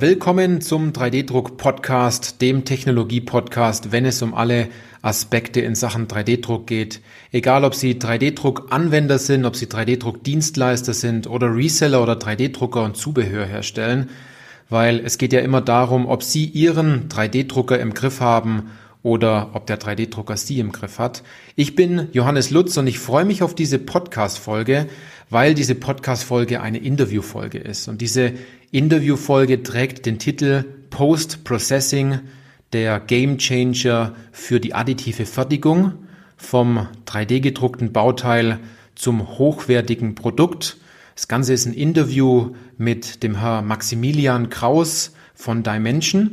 [0.00, 4.68] Willkommen zum 3D-Druck-Podcast, dem Technologie-Podcast, wenn es um alle
[5.02, 7.02] Aspekte in Sachen 3D-Druck geht.
[7.32, 13.44] Egal, ob Sie 3D-Druck-Anwender sind, ob Sie 3D-Druck-Dienstleister sind oder Reseller oder 3D-Drucker und Zubehör
[13.44, 14.08] herstellen,
[14.70, 18.70] weil es geht ja immer darum, ob Sie Ihren 3D-Drucker im Griff haben
[19.02, 21.22] oder ob der 3D-Drucker Sie im Griff hat.
[21.56, 24.86] Ich bin Johannes Lutz und ich freue mich auf diese Podcast-Folge,
[25.28, 27.86] weil diese Podcast-Folge eine Interview-Folge ist.
[27.86, 28.32] Und diese
[28.72, 32.20] Interviewfolge trägt den Titel Post-Processing,
[32.72, 35.94] der Game Changer für die additive Fertigung
[36.36, 38.60] vom 3D-gedruckten Bauteil
[38.94, 40.76] zum hochwertigen Produkt.
[41.16, 46.30] Das Ganze ist ein Interview mit dem Herr Maximilian Kraus von Dimension.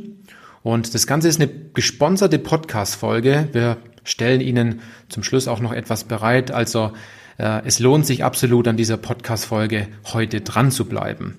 [0.62, 3.48] Und das Ganze ist eine gesponserte Podcast-Folge.
[3.52, 6.52] Wir stellen Ihnen zum Schluss auch noch etwas bereit.
[6.52, 6.92] Also
[7.36, 11.38] äh, es lohnt sich absolut an dieser Podcast-Folge heute dran zu bleiben.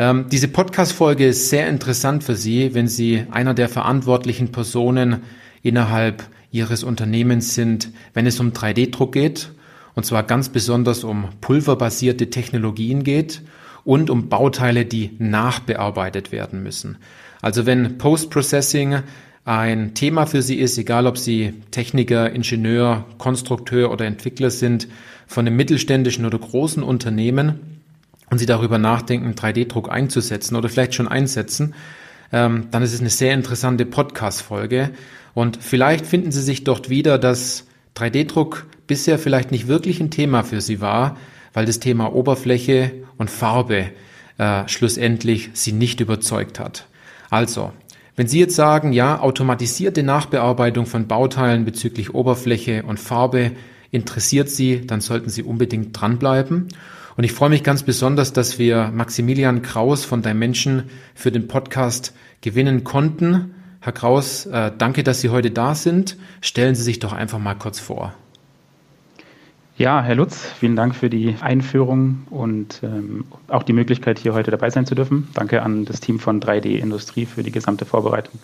[0.00, 5.24] Ähm, diese Podcast-Folge ist sehr interessant für Sie, wenn Sie einer der verantwortlichen Personen
[5.60, 9.50] innerhalb Ihres Unternehmens sind, wenn es um 3D-Druck geht,
[9.94, 13.42] und zwar ganz besonders um pulverbasierte Technologien geht
[13.84, 16.96] und um Bauteile, die nachbearbeitet werden müssen.
[17.42, 19.00] Also wenn Post-Processing
[19.44, 24.88] ein Thema für Sie ist, egal ob Sie Techniker, Ingenieur, Konstrukteur oder Entwickler sind,
[25.26, 27.69] von einem mittelständischen oder großen Unternehmen,
[28.30, 31.74] und Sie darüber nachdenken, 3D-Druck einzusetzen oder vielleicht schon einsetzen,
[32.32, 34.90] ähm, dann ist es eine sehr interessante Podcast-Folge.
[35.34, 40.42] Und vielleicht finden Sie sich dort wieder, dass 3D-Druck bisher vielleicht nicht wirklich ein Thema
[40.42, 41.16] für Sie war,
[41.52, 43.90] weil das Thema Oberfläche und Farbe
[44.38, 46.86] äh, schlussendlich Sie nicht überzeugt hat.
[47.30, 47.72] Also,
[48.16, 53.52] wenn Sie jetzt sagen, ja, automatisierte Nachbearbeitung von Bauteilen bezüglich Oberfläche und Farbe
[53.90, 56.68] interessiert Sie, dann sollten Sie unbedingt dranbleiben.
[57.16, 60.84] Und ich freue mich ganz besonders, dass wir Maximilian Kraus von Dimension
[61.14, 63.54] für den Podcast gewinnen konnten.
[63.80, 66.16] Herr Kraus, äh, danke, dass Sie heute da sind.
[66.40, 68.14] Stellen Sie sich doch einfach mal kurz vor.
[69.80, 74.50] Ja, Herr Lutz, vielen Dank für die Einführung und ähm, auch die Möglichkeit, hier heute
[74.50, 75.28] dabei sein zu dürfen.
[75.32, 78.38] Danke an das Team von 3D Industrie für die gesamte Vorbereitung.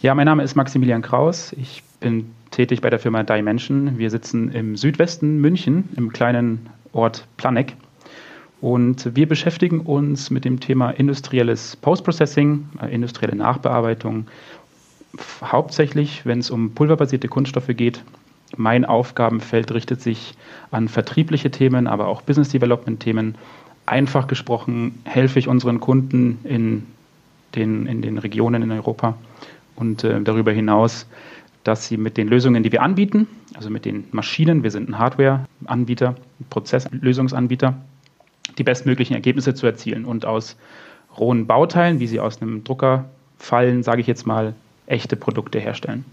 [0.00, 1.52] Ja, mein Name ist Maximilian Kraus.
[1.54, 3.98] Ich bin tätig bei der Firma Dimension.
[3.98, 7.74] Wir sitzen im Südwesten München, im kleinen Ort Planegg.
[8.60, 14.26] Und wir beschäftigen uns mit dem Thema industrielles Post-Processing, äh, industrielle Nachbearbeitung,
[15.42, 18.02] hauptsächlich, wenn es um pulverbasierte Kunststoffe geht.
[18.56, 20.34] Mein Aufgabenfeld richtet sich
[20.70, 23.36] an vertriebliche Themen, aber auch Business Development Themen.
[23.86, 26.84] Einfach gesprochen helfe ich unseren Kunden in
[27.54, 29.14] den, in den Regionen in Europa
[29.76, 31.06] und äh, darüber hinaus,
[31.64, 34.98] dass sie mit den Lösungen, die wir anbieten, also mit den Maschinen, wir sind ein
[34.98, 36.16] Hardware-Anbieter,
[36.50, 37.74] Prozesslösungsanbieter,
[38.56, 40.56] die bestmöglichen Ergebnisse zu erzielen und aus
[41.18, 43.06] rohen Bauteilen, wie sie aus einem Drucker
[43.38, 44.54] fallen, sage ich jetzt mal,
[44.86, 46.04] echte Produkte herstellen.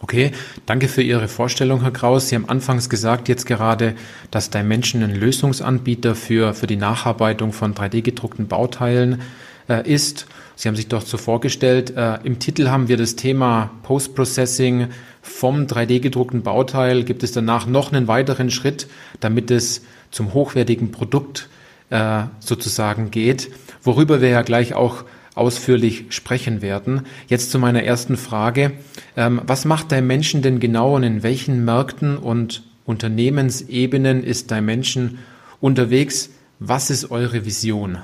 [0.00, 0.32] Okay,
[0.66, 2.28] danke für Ihre Vorstellung, Herr Kraus.
[2.28, 3.94] Sie haben anfangs gesagt, jetzt gerade,
[4.30, 9.22] dass Dimension ein Lösungsanbieter für, für die Nacharbeitung von 3D-gedruckten Bauteilen
[9.68, 10.26] äh, ist.
[10.56, 14.88] Sie haben sich doch so vorgestellt, äh, im Titel haben wir das Thema Post-Processing
[15.22, 17.04] vom 3D-gedruckten Bauteil.
[17.04, 18.86] Gibt es danach noch einen weiteren Schritt,
[19.20, 21.48] damit es zum hochwertigen Produkt
[21.90, 23.50] äh, sozusagen geht,
[23.82, 27.02] worüber wir ja gleich auch ausführlich sprechen werden.
[27.28, 28.72] Jetzt zu meiner ersten Frage.
[29.16, 35.18] Ähm, was macht Dimension denn genau und in welchen Märkten und Unternehmensebenen ist Dimension
[35.60, 36.30] unterwegs?
[36.60, 37.98] Was ist eure Vision?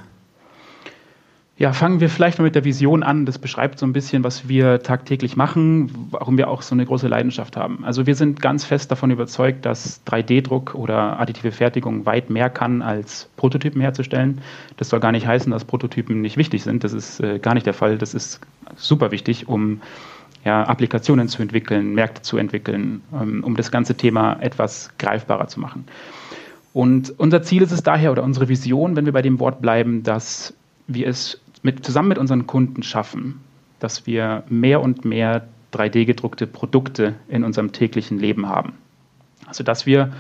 [1.60, 3.26] Ja, fangen wir vielleicht mal mit der Vision an.
[3.26, 7.06] Das beschreibt so ein bisschen, was wir tagtäglich machen, warum wir auch so eine große
[7.06, 7.84] Leidenschaft haben.
[7.84, 12.81] Also wir sind ganz fest davon überzeugt, dass 3D-Druck oder additive Fertigung weit mehr kann,
[12.81, 14.41] als Prototypen herzustellen.
[14.78, 16.82] Das soll gar nicht heißen, dass Prototypen nicht wichtig sind.
[16.82, 17.99] Das ist äh, gar nicht der Fall.
[17.99, 18.40] Das ist
[18.76, 19.82] super wichtig, um
[20.46, 25.61] ja, Applikationen zu entwickeln, Märkte zu entwickeln, ähm, um das ganze Thema etwas greifbarer zu
[25.61, 25.84] machen.
[26.73, 30.02] Und unser Ziel ist es daher, oder unsere Vision, wenn wir bei dem Wort bleiben,
[30.02, 30.55] dass
[30.87, 33.40] wir es mit, zusammen mit unseren Kunden schaffen,
[33.78, 38.74] dass wir mehr und mehr 3D-gedruckte Produkte in unserem täglichen Leben haben.
[39.46, 40.12] Also dass wir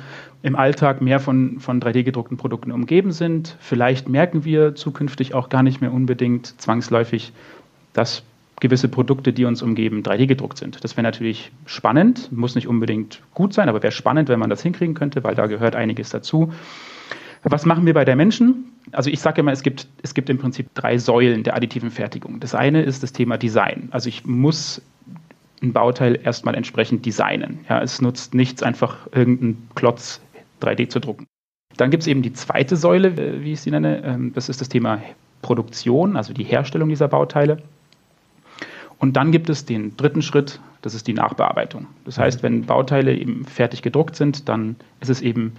[0.42, 3.56] im Alltag mehr von, von 3D-gedruckten Produkten umgeben sind.
[3.60, 7.32] Vielleicht merken wir zukünftig auch gar nicht mehr unbedingt zwangsläufig,
[7.92, 8.22] dass
[8.60, 10.82] gewisse Produkte, die uns umgeben, 3D gedruckt sind.
[10.84, 14.62] Das wäre natürlich spannend, muss nicht unbedingt gut sein, aber wäre spannend, wenn man das
[14.62, 16.52] hinkriegen könnte, weil da gehört einiges dazu.
[17.42, 18.69] Was machen wir bei der Menschen?
[18.92, 22.40] Also ich sage immer, es gibt, es gibt im Prinzip drei Säulen der additiven Fertigung.
[22.40, 23.88] Das eine ist das Thema Design.
[23.92, 24.82] Also ich muss
[25.62, 27.60] ein Bauteil erstmal entsprechend designen.
[27.68, 30.20] Ja, es nutzt nichts, einfach irgendeinen Klotz
[30.62, 31.26] 3D zu drucken.
[31.76, 34.02] Dann gibt es eben die zweite Säule, äh, wie ich sie nenne.
[34.04, 35.00] Ähm, das ist das Thema
[35.42, 37.62] Produktion, also die Herstellung dieser Bauteile.
[38.98, 41.86] Und dann gibt es den dritten Schritt, das ist die Nachbearbeitung.
[42.04, 45.52] Das heißt, wenn Bauteile eben fertig gedruckt sind, dann ist es eben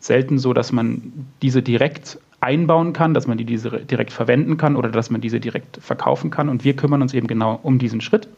[0.00, 4.76] selten so, dass man diese direkt einbauen kann, dass man die diese direkt verwenden kann
[4.76, 6.48] oder dass man diese direkt verkaufen kann.
[6.48, 8.28] Und wir kümmern uns eben genau um diesen Schritt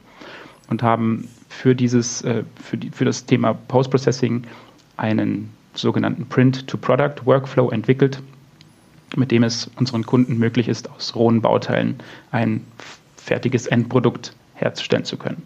[0.69, 4.45] und haben für, dieses, äh, für, die, für das Thema Post-Processing
[4.97, 8.21] einen sogenannten Print-to-Product-Workflow entwickelt,
[9.17, 11.97] mit dem es unseren Kunden möglich ist, aus rohen Bauteilen
[12.31, 12.63] ein
[13.17, 15.43] fertiges Endprodukt herzustellen zu können.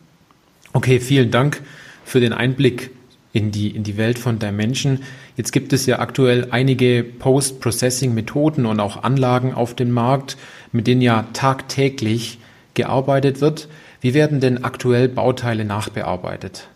[0.72, 1.62] Okay, vielen Dank
[2.04, 2.90] für den Einblick
[3.32, 5.00] in die, in die Welt von Dimension.
[5.36, 10.36] Jetzt gibt es ja aktuell einige Post-Processing-Methoden und auch Anlagen auf dem Markt,
[10.70, 12.38] mit denen ja tagtäglich
[12.74, 13.68] gearbeitet wird.
[14.00, 16.68] Wie werden denn aktuell Bauteile nachbearbeitet?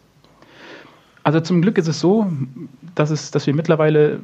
[1.22, 2.30] Also zum Glück ist es so,
[2.94, 4.20] dass, es, dass wir mittlerweile,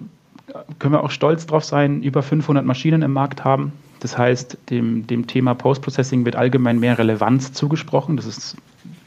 [0.78, 3.73] können wir auch stolz drauf sein, über 500 Maschinen im Markt haben.
[4.00, 8.17] Das heißt, dem, dem Thema Post-Processing wird allgemein mehr Relevanz zugesprochen.
[8.17, 8.56] Das ist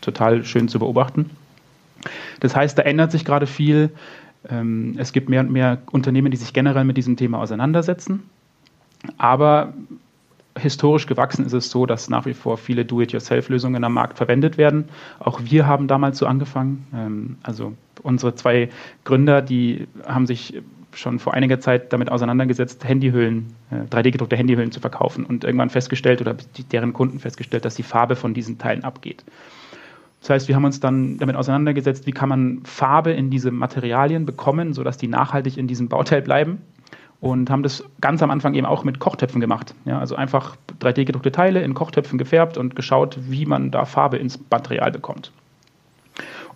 [0.01, 1.31] total schön zu beobachten.
[2.39, 3.89] Das heißt, da ändert sich gerade viel.
[4.49, 8.23] Ähm, es gibt mehr und mehr Unternehmen, die sich generell mit diesem Thema auseinandersetzen.
[9.17, 9.73] Aber
[10.57, 14.85] historisch gewachsen ist es so, dass nach wie vor viele Do-it-yourself-Lösungen am Markt verwendet werden.
[15.19, 16.87] Auch wir haben damals so angefangen.
[16.93, 17.73] Ähm, also
[18.03, 18.69] unsere zwei
[19.03, 20.61] Gründer, die haben sich
[20.93, 23.53] schon vor einiger Zeit damit auseinandergesetzt, Handyhüllen,
[23.91, 26.37] 3D-gedruckte äh, Handyhüllen zu verkaufen und irgendwann festgestellt oder
[26.71, 29.23] deren Kunden festgestellt, dass die Farbe von diesen Teilen abgeht.
[30.25, 34.25] Das heißt, wir haben uns dann damit auseinandergesetzt, wie kann man Farbe in diese Materialien
[34.25, 36.63] bekommen, sodass die nachhaltig in diesem Bauteil bleiben
[37.19, 39.75] und haben das ganz am Anfang eben auch mit Kochtöpfen gemacht.
[39.85, 44.39] Ja, also einfach 3D-gedruckte Teile in Kochtöpfen gefärbt und geschaut, wie man da Farbe ins
[44.49, 45.31] Material bekommt.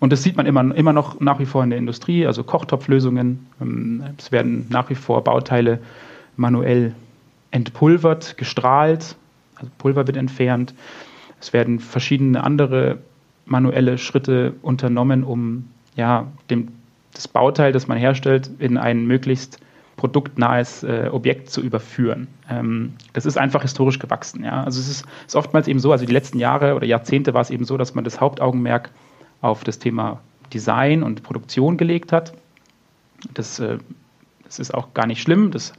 [0.00, 3.46] Und das sieht man immer, immer noch nach wie vor in der Industrie, also Kochtopflösungen.
[3.60, 5.78] Ähm, es werden nach wie vor Bauteile
[6.36, 6.92] manuell
[7.52, 9.14] entpulvert, gestrahlt,
[9.54, 10.74] also Pulver wird entfernt.
[11.40, 12.98] Es werden verschiedene andere
[13.50, 16.68] manuelle Schritte unternommen, um ja, dem,
[17.12, 19.58] das Bauteil, das man herstellt, in ein möglichst
[19.96, 22.28] produktnahes äh, Objekt zu überführen.
[22.48, 24.44] Ähm, das ist einfach historisch gewachsen.
[24.44, 24.64] Ja?
[24.64, 27.50] Also es ist, ist, oftmals eben so, also die letzten Jahre oder Jahrzehnte war es
[27.50, 28.90] eben so, dass man das Hauptaugenmerk
[29.42, 30.20] auf das Thema
[30.54, 32.32] Design und Produktion gelegt hat.
[33.34, 33.78] Das, äh,
[34.44, 35.50] das ist auch gar nicht schlimm.
[35.50, 35.74] Das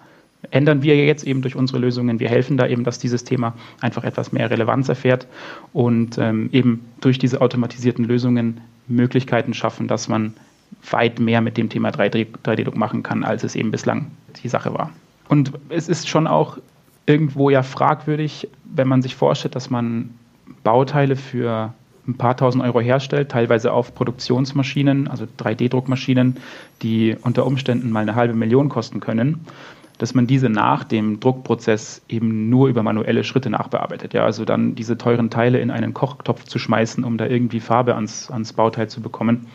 [0.49, 2.19] ändern wir jetzt eben durch unsere Lösungen.
[2.19, 5.27] Wir helfen da eben, dass dieses Thema einfach etwas mehr Relevanz erfährt
[5.73, 10.33] und ähm, eben durch diese automatisierten Lösungen Möglichkeiten schaffen, dass man
[10.89, 14.07] weit mehr mit dem Thema 3D-Druck machen kann, als es eben bislang
[14.41, 14.91] die Sache war.
[15.27, 16.57] Und es ist schon auch
[17.05, 20.09] irgendwo ja fragwürdig, wenn man sich vorstellt, dass man
[20.63, 21.73] Bauteile für
[22.07, 26.37] ein paar tausend Euro herstellt, teilweise auf Produktionsmaschinen, also 3D-Druckmaschinen,
[26.81, 29.45] die unter Umständen mal eine halbe Million kosten können
[30.01, 34.15] dass man diese nach dem Druckprozess eben nur über manuelle Schritte nachbearbeitet.
[34.15, 37.93] Ja, also dann diese teuren Teile in einen Kochtopf zu schmeißen, um da irgendwie Farbe
[37.93, 39.45] ans, ans Bauteil zu bekommen.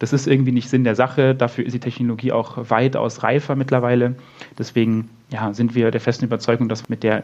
[0.00, 1.36] Das ist irgendwie nicht Sinn der Sache.
[1.36, 4.16] Dafür ist die Technologie auch weitaus reifer mittlerweile.
[4.58, 7.22] Deswegen ja, sind wir der festen Überzeugung, dass mit der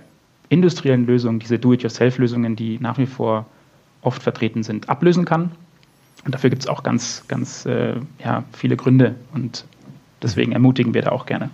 [0.49, 3.47] industriellen Lösung diese Do-it-yourself-Lösungen, die nach wie vor
[4.01, 5.51] oft vertreten sind, ablösen kann.
[6.25, 9.17] Und dafür gibt es auch ganz, ganz äh, ja, viele Gründe.
[9.35, 9.65] Und
[10.23, 11.51] deswegen ermutigen wir da auch gerne.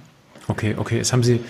[0.48, 0.98] Okay, okay.
[0.98, 1.40] Es haben Sie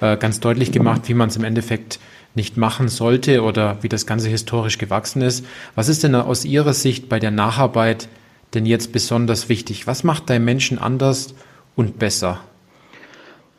[0.00, 1.98] äh, ganz deutlich gemacht, wie man es im Endeffekt
[2.34, 5.44] nicht machen sollte oder wie das Ganze historisch gewachsen ist.
[5.74, 8.08] Was ist denn aus Ihrer Sicht bei der Nacharbeit
[8.54, 9.86] denn jetzt besonders wichtig?
[9.86, 11.34] Was macht dein Menschen anders
[11.74, 12.40] und besser?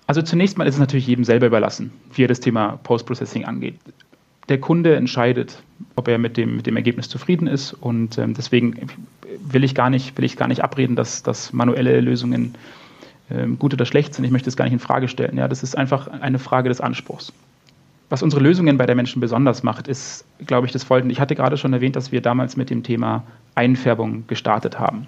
[0.06, 3.75] Also zunächst mal ist es natürlich jedem selber überlassen, wie er das Thema Post-Processing angeht.
[4.48, 5.62] Der Kunde entscheidet,
[5.96, 8.88] ob er mit dem, mit dem Ergebnis zufrieden ist und ähm, deswegen
[9.41, 12.56] will ich gar nicht, will ich gar nicht abreden, dass, dass manuelle Lösungen
[13.60, 14.25] gut oder schlecht sind.
[14.25, 15.38] Ich möchte es gar nicht in Frage stellen.
[15.38, 17.34] Ja, das ist einfach eine Frage des Anspruchs.
[18.10, 21.12] Was unsere Lösungen bei der Menschen besonders macht, ist, glaube ich, das Folgende.
[21.12, 23.24] Ich hatte gerade schon erwähnt, dass wir damals mit dem Thema
[23.55, 25.07] Einfärbung gestartet haben.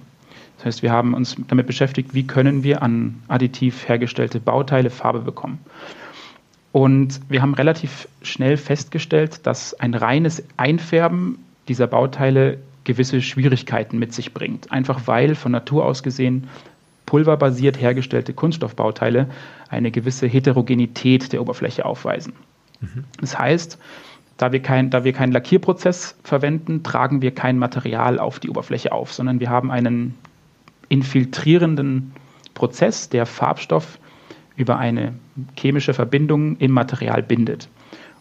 [0.57, 5.19] Das heißt, wir haben uns damit beschäftigt, wie können wir an additiv hergestellte Bauteile Farbe
[5.19, 5.59] bekommen.
[6.73, 14.13] Und wir haben relativ schnell festgestellt, dass ein reines Einfärben dieser Bauteile gewisse Schwierigkeiten mit
[14.13, 14.71] sich bringt.
[14.71, 16.49] Einfach weil von Natur aus gesehen
[17.09, 19.29] pulverbasiert hergestellte Kunststoffbauteile
[19.67, 22.33] eine gewisse Heterogenität der Oberfläche aufweisen.
[22.81, 23.05] Mhm.
[23.19, 23.79] Das heißt,
[24.37, 28.91] da wir, kein, da wir keinen Lackierprozess verwenden, tragen wir kein Material auf die Oberfläche
[28.91, 30.13] auf, sondern wir haben einen
[30.87, 32.11] infiltrierenden
[32.53, 33.97] Prozess, der Farbstoff
[34.55, 35.15] über eine
[35.57, 37.69] chemische Verbindung im Material bindet.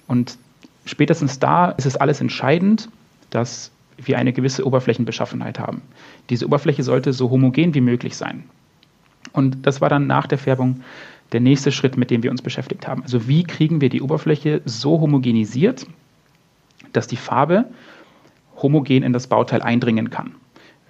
[0.07, 0.38] Und
[0.87, 2.88] spätestens da ist es alles entscheidend,
[3.28, 5.83] dass wir eine gewisse Oberflächenbeschaffenheit haben.
[6.30, 8.45] Diese Oberfläche sollte so homogen wie möglich sein.
[9.32, 10.80] Und das war dann nach der Färbung
[11.32, 13.02] der nächste Schritt, mit dem wir uns beschäftigt haben.
[13.02, 15.87] Also wie kriegen wir die Oberfläche so homogenisiert,
[16.92, 17.66] dass die Farbe
[18.62, 20.35] homogen in das Bauteil eindringen kann.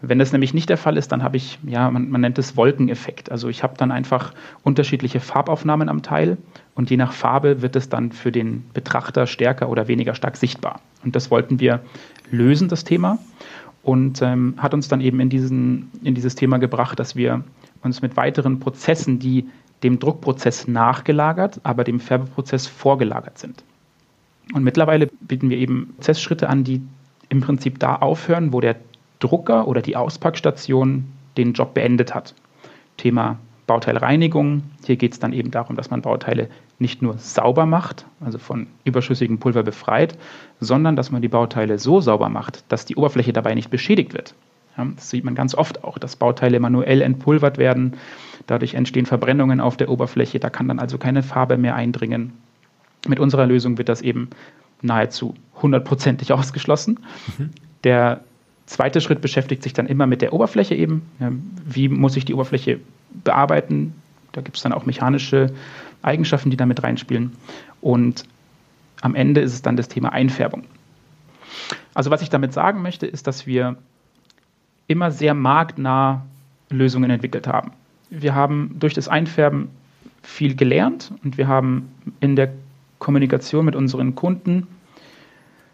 [0.00, 2.56] Wenn das nämlich nicht der Fall ist, dann habe ich, ja, man, man nennt es
[2.56, 3.32] Wolkeneffekt.
[3.32, 6.38] Also ich habe dann einfach unterschiedliche Farbaufnahmen am Teil
[6.76, 10.80] und je nach Farbe wird es dann für den Betrachter stärker oder weniger stark sichtbar.
[11.04, 11.80] Und das wollten wir
[12.30, 13.18] lösen, das Thema.
[13.82, 17.42] Und ähm, hat uns dann eben in, diesen, in dieses Thema gebracht, dass wir
[17.82, 19.48] uns mit weiteren Prozessen, die
[19.82, 23.62] dem Druckprozess nachgelagert, aber dem Färbeprozess vorgelagert sind.
[24.54, 26.82] Und mittlerweile bieten wir eben Prozessschritte an, die
[27.28, 28.76] im Prinzip da aufhören, wo der
[29.18, 32.34] Drucker oder die Auspackstation den Job beendet hat.
[32.96, 34.62] Thema Bauteilreinigung.
[34.84, 38.66] Hier geht es dann eben darum, dass man Bauteile nicht nur sauber macht, also von
[38.84, 40.16] überschüssigem Pulver befreit,
[40.58, 44.34] sondern dass man die Bauteile so sauber macht, dass die Oberfläche dabei nicht beschädigt wird.
[44.96, 47.94] Das sieht man ganz oft auch, dass Bauteile manuell entpulvert werden.
[48.46, 50.38] Dadurch entstehen Verbrennungen auf der Oberfläche.
[50.38, 52.32] Da kann dann also keine Farbe mehr eindringen.
[53.06, 54.30] Mit unserer Lösung wird das eben
[54.82, 57.00] nahezu hundertprozentig ausgeschlossen.
[57.36, 57.50] Mhm.
[57.84, 58.20] Der
[58.66, 61.02] zweite Schritt beschäftigt sich dann immer mit der Oberfläche eben.
[61.64, 62.80] Wie muss ich die Oberfläche
[63.24, 63.94] bearbeiten?
[64.32, 65.52] Da gibt es dann auch mechanische
[66.02, 67.32] Eigenschaften, die damit reinspielen.
[67.80, 68.24] Und
[69.00, 70.64] am Ende ist es dann das Thema Einfärbung.
[71.94, 73.76] Also was ich damit sagen möchte, ist, dass wir
[74.88, 76.26] immer sehr marktnah
[76.70, 77.70] Lösungen entwickelt haben.
[78.10, 79.68] Wir haben durch das Einfärben
[80.22, 81.88] viel gelernt und wir haben
[82.20, 82.50] in der
[82.98, 84.66] Kommunikation mit unseren Kunden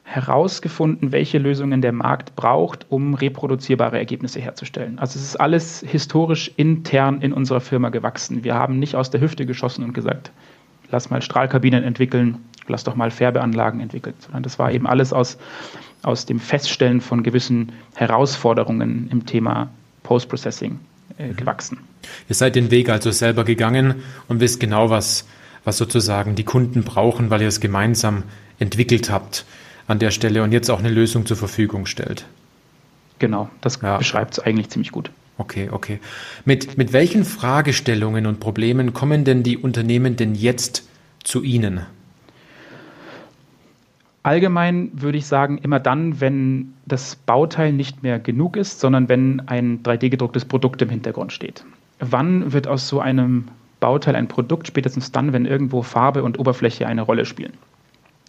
[0.03, 4.99] herausgefunden, welche Lösungen der Markt braucht, um reproduzierbare Ergebnisse herzustellen.
[4.99, 8.45] Also es ist alles historisch intern in unserer Firma gewachsen.
[8.45, 10.31] Wir haben nicht aus der Hüfte geschossen und gesagt,
[10.91, 12.37] lass mal Strahlkabinen entwickeln,
[12.69, 15.39] lass doch mal Färbeanlagen entwickeln, sondern das war eben alles aus,
[16.05, 19.71] aus dem Feststellen von gewissen Herausforderungen im Thema
[20.03, 20.79] Post-Processing
[21.19, 21.37] äh, mhm.
[21.37, 21.79] gewachsen.
[22.29, 25.27] Ihr seid den Weg also selber gegangen und wisst genau, was,
[25.65, 28.25] was sozusagen die Kunden brauchen, weil ihr es gemeinsam
[28.59, 29.45] entwickelt habt
[29.87, 32.27] an der Stelle und jetzt auch eine Lösung zur Verfügung stellt.
[33.19, 33.99] Genau, das ja.
[33.99, 35.11] beschreibt es eigentlich ziemlich gut.
[35.37, 35.99] Okay, okay.
[36.45, 40.89] Mit, mit welchen Fragestellungen und Problemen kommen denn die Unternehmen denn jetzt
[41.25, 41.81] zu Ihnen?
[44.25, 49.43] Allgemein würde ich sagen, immer dann, wenn das Bauteil nicht mehr genug ist, sondern wenn
[49.49, 51.63] ein 3D-gedrucktes Produkt im Hintergrund steht.
[52.01, 53.49] Wann wird aus so einem
[53.81, 54.67] Bauteil ein Produkt?
[54.67, 57.53] Spätestens dann, wenn irgendwo Farbe und Oberfläche eine Rolle spielen.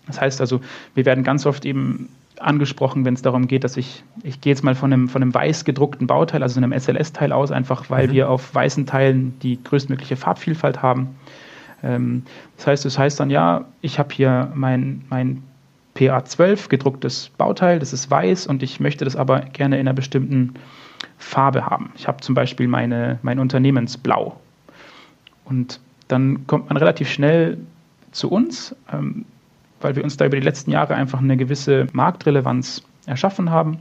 [0.06, 0.60] Das heißt also,
[0.96, 2.10] wir werden ganz oft eben
[2.42, 5.34] angesprochen, wenn es darum geht, dass ich, ich gehe jetzt mal von einem, von einem
[5.34, 8.12] weiß gedruckten Bauteil, also einem SLS-Teil aus, einfach weil mhm.
[8.12, 11.16] wir auf weißen Teilen die größtmögliche Farbvielfalt haben.
[11.82, 12.24] Ähm,
[12.58, 15.42] das heißt, das heißt dann, ja, ich habe hier mein, mein
[15.96, 20.56] PA12 gedrucktes Bauteil, das ist weiß und ich möchte das aber gerne in einer bestimmten
[21.18, 21.92] Farbe haben.
[21.96, 24.36] Ich habe zum Beispiel meine, mein Unternehmensblau.
[25.46, 27.58] Und dann kommt man relativ schnell
[28.12, 28.76] zu uns.
[28.92, 29.26] Ähm,
[29.86, 33.78] weil wir uns da über die letzten Jahre einfach eine gewisse Marktrelevanz erschaffen haben.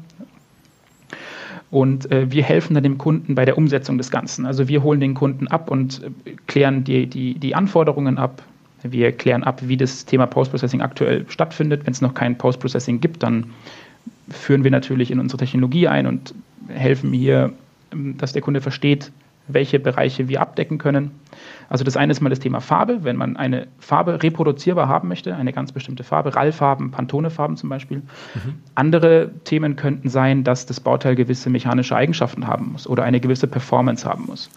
[1.70, 4.44] Und äh, wir helfen dann dem Kunden bei der Umsetzung des Ganzen.
[4.44, 8.42] Also wir holen den Kunden ab und äh, klären die, die, die Anforderungen ab.
[8.86, 11.86] Wir klären ab, wie das Thema Post-Processing aktuell stattfindet.
[11.86, 13.46] Wenn es noch kein Post-Processing gibt, dann
[14.28, 16.34] führen wir natürlich in unsere Technologie ein und
[16.68, 17.52] helfen hier,
[17.92, 19.10] ähm, dass der Kunde versteht,
[19.48, 21.10] welche Bereiche wir abdecken können.
[21.68, 23.04] Also das eine ist mal das Thema Farbe.
[23.04, 27.98] Wenn man eine Farbe reproduzierbar haben möchte, eine ganz bestimmte Farbe, Rallfarben, Pantone-Farben zum Beispiel.
[27.98, 28.54] Mhm.
[28.74, 33.46] Andere Themen könnten sein, dass das Bauteil gewisse mechanische Eigenschaften haben muss oder eine gewisse
[33.46, 34.50] Performance haben muss.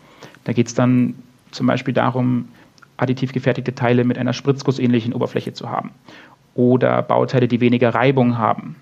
[0.43, 1.15] Da geht es dann
[1.51, 2.50] zum Beispiel darum,
[2.97, 5.91] additiv gefertigte Teile mit einer spritzgussähnlichen Oberfläche zu haben.
[6.55, 8.75] Oder Bauteile, die weniger Reibung haben.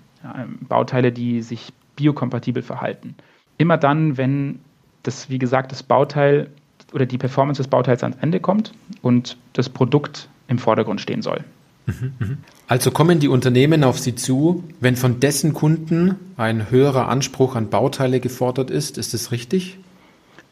[0.68, 3.14] Bauteile, die sich biokompatibel verhalten.
[3.58, 4.60] Immer dann, wenn
[5.02, 6.48] das, wie gesagt, das Bauteil
[6.92, 11.44] oder die Performance des Bauteils ans Ende kommt und das Produkt im Vordergrund stehen soll.
[11.86, 12.38] Mhm, mhm.
[12.66, 17.70] Also kommen die Unternehmen auf Sie zu, wenn von dessen Kunden ein höherer Anspruch an
[17.70, 18.98] Bauteile gefordert ist.
[18.98, 19.78] Ist das richtig?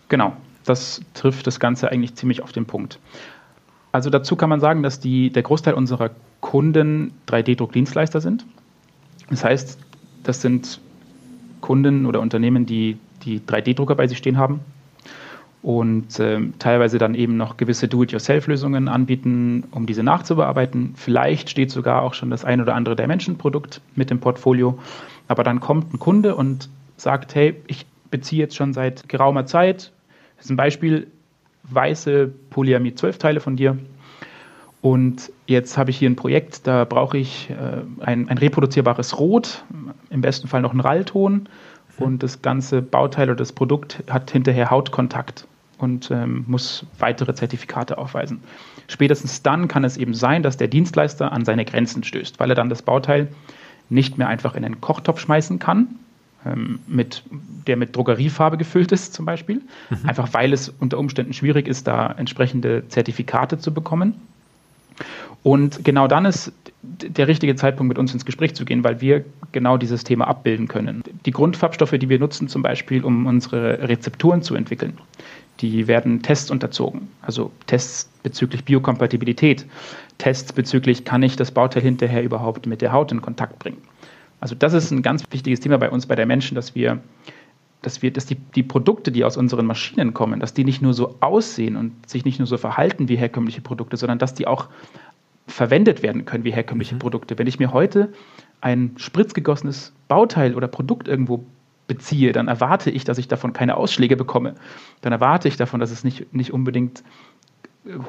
[0.08, 2.98] Genau, das trifft das Ganze eigentlich ziemlich auf den Punkt.
[3.94, 6.10] Also dazu kann man sagen, dass die, der Großteil unserer
[6.40, 8.44] Kunden 3D-Druckdienstleister sind.
[9.30, 9.78] Das heißt,
[10.24, 10.80] das sind
[11.60, 14.58] Kunden oder Unternehmen, die die 3D-Drucker bei sich stehen haben
[15.62, 20.94] und äh, teilweise dann eben noch gewisse Do-it-yourself-Lösungen anbieten, um diese nachzubearbeiten.
[20.96, 24.76] Vielleicht steht sogar auch schon das ein oder andere Dimension-Produkt mit im Portfolio.
[25.28, 29.92] Aber dann kommt ein Kunde und sagt, hey, ich beziehe jetzt schon seit geraumer Zeit,
[30.36, 31.06] das ist ein Beispiel,
[31.70, 33.78] weiße Polyamid-12-Teile von dir.
[34.80, 39.64] Und jetzt habe ich hier ein Projekt, da brauche ich äh, ein, ein reproduzierbares Rot,
[40.10, 41.48] im besten Fall noch einen Rallton
[41.96, 45.46] und das ganze Bauteil oder das Produkt hat hinterher Hautkontakt
[45.78, 48.42] und ähm, muss weitere Zertifikate aufweisen.
[48.88, 52.56] Spätestens dann kann es eben sein, dass der Dienstleister an seine Grenzen stößt, weil er
[52.56, 53.28] dann das Bauteil
[53.88, 55.98] nicht mehr einfach in einen Kochtopf schmeißen kann,
[56.86, 57.22] mit,
[57.66, 60.08] der mit Drogeriefarbe gefüllt ist zum Beispiel, mhm.
[60.08, 64.14] einfach weil es unter Umständen schwierig ist, da entsprechende Zertifikate zu bekommen.
[65.42, 69.24] Und genau dann ist der richtige Zeitpunkt, mit uns ins Gespräch zu gehen, weil wir
[69.52, 71.02] genau dieses Thema abbilden können.
[71.24, 74.98] Die Grundfarbstoffe, die wir nutzen, zum Beispiel, um unsere Rezepturen zu entwickeln,
[75.60, 77.08] die werden Tests unterzogen.
[77.22, 79.66] Also Tests bezüglich Biokompatibilität,
[80.18, 83.78] Tests bezüglich, kann ich das Bauteil hinterher überhaupt mit der Haut in Kontakt bringen.
[84.44, 87.00] Also das ist ein ganz wichtiges Thema bei uns, bei der Menschen, dass wir,
[87.80, 90.92] dass wir, dass die, die Produkte, die aus unseren Maschinen kommen, dass die nicht nur
[90.92, 94.68] so aussehen und sich nicht nur so verhalten wie herkömmliche Produkte, sondern dass die auch
[95.46, 96.98] verwendet werden können wie herkömmliche mhm.
[96.98, 97.38] Produkte.
[97.38, 98.12] Wenn ich mir heute
[98.60, 101.42] ein spritzgegossenes Bauteil oder Produkt irgendwo
[101.86, 104.56] beziehe, dann erwarte ich, dass ich davon keine Ausschläge bekomme.
[105.00, 107.02] Dann erwarte ich davon, dass es nicht, nicht unbedingt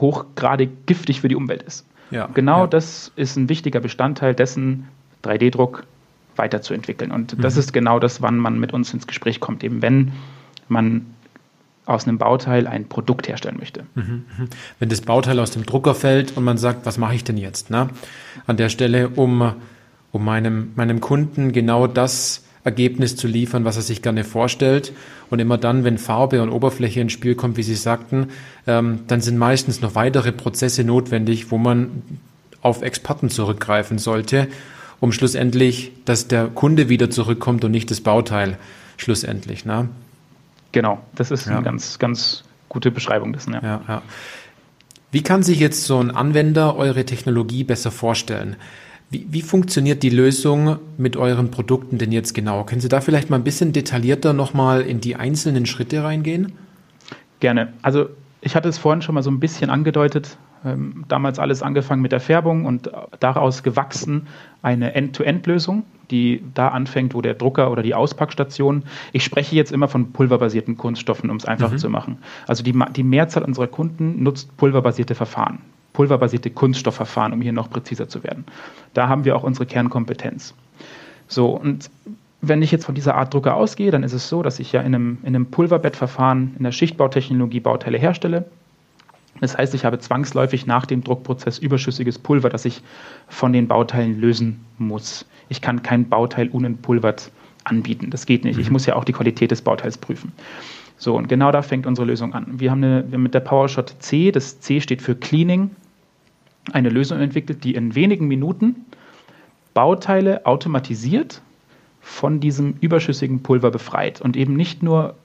[0.02, 1.88] hochgradig giftig für die Umwelt ist.
[2.12, 2.68] Ja, genau ja.
[2.68, 4.90] das ist ein wichtiger Bestandteil dessen,
[5.24, 5.86] 3D-Druck
[6.38, 7.12] weiterzuentwickeln.
[7.12, 7.42] Und mhm.
[7.42, 10.14] das ist genau das, wann man mit uns ins Gespräch kommt, eben wenn
[10.68, 11.06] man
[11.86, 13.86] aus einem Bauteil ein Produkt herstellen möchte.
[13.94, 14.50] Mhm, mhm.
[14.80, 17.70] Wenn das Bauteil aus dem Drucker fällt und man sagt, was mache ich denn jetzt?
[17.70, 17.90] Ne?
[18.48, 19.54] An der Stelle, um,
[20.12, 24.92] um meinem, meinem Kunden genau das Ergebnis zu liefern, was er sich gerne vorstellt.
[25.30, 28.30] Und immer dann, wenn Farbe und Oberfläche ins Spiel kommt, wie Sie sagten,
[28.66, 32.02] ähm, dann sind meistens noch weitere Prozesse notwendig, wo man
[32.62, 34.48] auf Experten zurückgreifen sollte,
[35.00, 38.58] um schlussendlich, dass der Kunde wieder zurückkommt und nicht das Bauteil
[38.98, 39.66] schlussendlich.
[39.66, 39.90] Ne?
[40.72, 41.54] Genau, das ist ja.
[41.54, 43.54] eine ganz, ganz gute Beschreibung dessen.
[43.54, 43.62] Ja.
[43.62, 44.02] Ja, ja.
[45.12, 48.58] Wie kann sich jetzt so ein Anwender eure Technologie besser vorstellen?
[49.10, 52.66] Wie, wie, funktioniert die Lösung mit euren Produkten denn jetzt genau?
[52.66, 56.54] Können Sie da vielleicht mal ein bisschen detaillierter nochmal in die einzelnen Schritte reingehen?
[57.40, 57.72] Gerne.
[57.82, 58.10] Also
[58.42, 60.38] ich hatte es vorhin schon mal so ein bisschen angedeutet.
[60.64, 62.90] Ähm, damals alles angefangen mit der Färbung und
[63.20, 64.28] daraus gewachsen
[64.62, 68.84] eine End-to-End-Lösung, die da anfängt, wo der Drucker oder die Auspackstation.
[69.12, 71.78] Ich spreche jetzt immer von pulverbasierten Kunststoffen, um es einfach mhm.
[71.78, 72.18] zu machen.
[72.48, 75.60] Also die, die Mehrzahl unserer Kunden nutzt pulverbasierte Verfahren,
[75.94, 78.46] pulverbasierte Kunststoffverfahren, um hier noch präziser zu werden.
[78.94, 80.56] Da haben wir auch unsere Kernkompetenz.
[81.28, 81.90] So, und
[82.42, 84.82] wenn ich jetzt von dieser Art Drucker ausgehe, dann ist es so, dass ich ja
[84.82, 88.46] in einem, in einem Pulverbettverfahren in der Schichtbautechnologie Bauteile herstelle
[89.46, 92.82] das heißt, ich habe zwangsläufig nach dem Druckprozess überschüssiges Pulver, das ich
[93.28, 95.26] von den Bauteilen lösen muss.
[95.50, 97.32] Ich kann kein Bauteil unentpulvert
[97.64, 98.10] anbieten.
[98.10, 98.58] Das geht nicht.
[98.58, 98.74] Ich mhm.
[98.74, 100.32] muss ja auch die Qualität des Bauteils prüfen.
[100.98, 102.60] So, und genau da fängt unsere Lösung an.
[102.60, 105.72] Wir haben, eine, wir haben mit der PowerShot C, das C steht für Cleaning,
[106.72, 108.86] eine Lösung entwickelt, die in wenigen Minuten
[109.74, 111.42] Bauteile automatisiert
[112.02, 115.16] von diesem überschüssigen Pulver befreit und eben nicht nur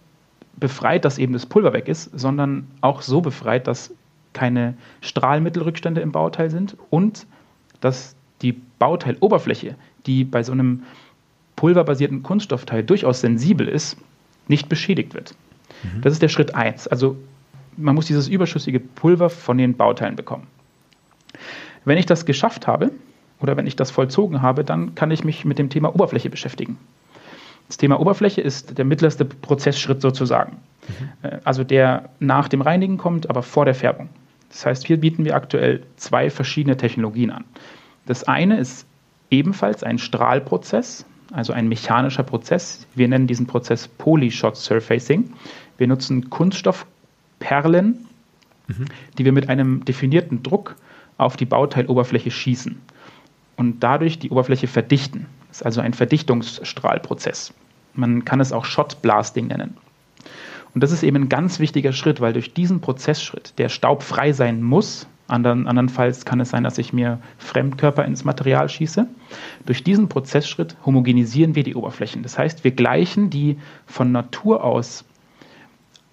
[0.59, 3.94] befreit, dass eben das Pulver weg ist, sondern auch so befreit, dass
[4.32, 7.26] keine Strahlmittelrückstände im Bauteil sind und
[7.80, 9.74] dass die Bauteiloberfläche,
[10.06, 10.84] die bei so einem
[11.56, 13.96] pulverbasierten Kunststoffteil durchaus sensibel ist,
[14.48, 15.34] nicht beschädigt wird.
[15.82, 16.00] Mhm.
[16.02, 16.88] Das ist der Schritt 1.
[16.88, 17.16] Also
[17.76, 20.46] man muss dieses überschüssige Pulver von den Bauteilen bekommen.
[21.84, 22.90] Wenn ich das geschafft habe
[23.40, 26.78] oder wenn ich das vollzogen habe, dann kann ich mich mit dem Thema Oberfläche beschäftigen.
[27.68, 30.56] Das Thema Oberfläche ist der mittlerste Prozessschritt sozusagen.
[30.88, 31.28] Mhm.
[31.28, 34.08] Äh, also der nach dem Reinigen kommt, aber vor der Färbung.
[34.50, 37.44] Das heißt, hier bieten wir aktuell zwei verschiedene Technologien an.
[38.06, 38.86] Das eine ist
[39.30, 42.86] ebenfalls ein Strahlprozess, also ein mechanischer Prozess.
[42.94, 45.32] Wir nennen diesen Prozess Polyshot Surfacing.
[45.78, 48.06] Wir nutzen Kunststoffperlen,
[48.66, 48.84] mhm.
[49.16, 50.76] die wir mit einem definierten Druck
[51.16, 52.80] auf die Bauteiloberfläche schießen
[53.56, 55.26] und dadurch die Oberfläche verdichten.
[55.48, 57.52] Das ist also ein Verdichtungsstrahlprozess.
[57.94, 59.76] Man kann es auch Shot Blasting nennen.
[60.74, 64.62] Und das ist eben ein ganz wichtiger Schritt, weil durch diesen Prozessschritt, der staubfrei sein
[64.62, 69.06] muss, andern, andernfalls kann es sein, dass ich mir Fremdkörper ins Material schieße.
[69.66, 72.22] Durch diesen Prozessschritt homogenisieren wir die Oberflächen.
[72.22, 75.04] Das heißt, wir gleichen die von Natur aus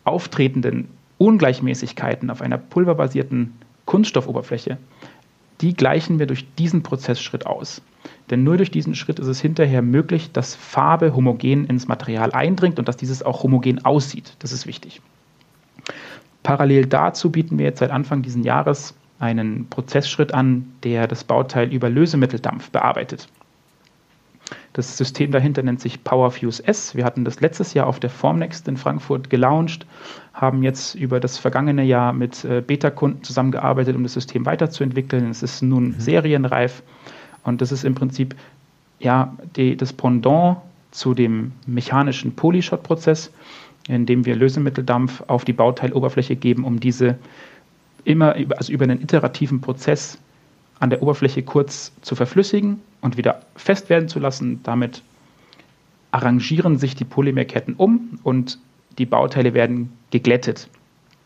[0.04, 3.54] auftretenden Ungleichmäßigkeiten auf einer pulverbasierten
[3.86, 4.78] Kunststoffoberfläche,
[5.62, 7.82] die gleichen wir durch diesen Prozessschritt aus.
[8.30, 12.80] Denn nur durch diesen Schritt ist es hinterher möglich, dass Farbe homogen ins Material eindringt
[12.80, 14.36] und dass dieses auch homogen aussieht.
[14.39, 15.02] Das ist wichtig.
[16.43, 21.74] Parallel dazu bieten wir jetzt seit Anfang dieses Jahres einen Prozessschritt an, der das Bauteil
[21.74, 23.28] über Lösemitteldampf bearbeitet.
[24.73, 26.95] Das System dahinter nennt sich PowerFuse S.
[26.95, 29.86] Wir hatten das letztes Jahr auf der Formnext in Frankfurt gelauncht,
[30.33, 35.29] haben jetzt über das vergangene Jahr mit äh, Beta-Kunden zusammengearbeitet, um das System weiterzuentwickeln.
[35.29, 35.99] Es ist nun mhm.
[35.99, 36.83] serienreif
[37.43, 38.36] und das ist im Prinzip
[38.99, 40.57] ja, die, das Pendant
[40.91, 43.31] zu dem mechanischen Polyshot-Prozess,
[43.88, 47.17] in dem wir Lösemitteldampf auf die Bauteiloberfläche geben, um diese
[48.03, 50.17] immer also über einen iterativen Prozess
[50.80, 54.62] an der Oberfläche kurz zu verflüssigen und wieder fest werden zu lassen.
[54.63, 55.02] Damit
[56.12, 58.60] arrangieren sich die Polymerketten um und
[58.98, 60.70] die Bauteile werden geglättet.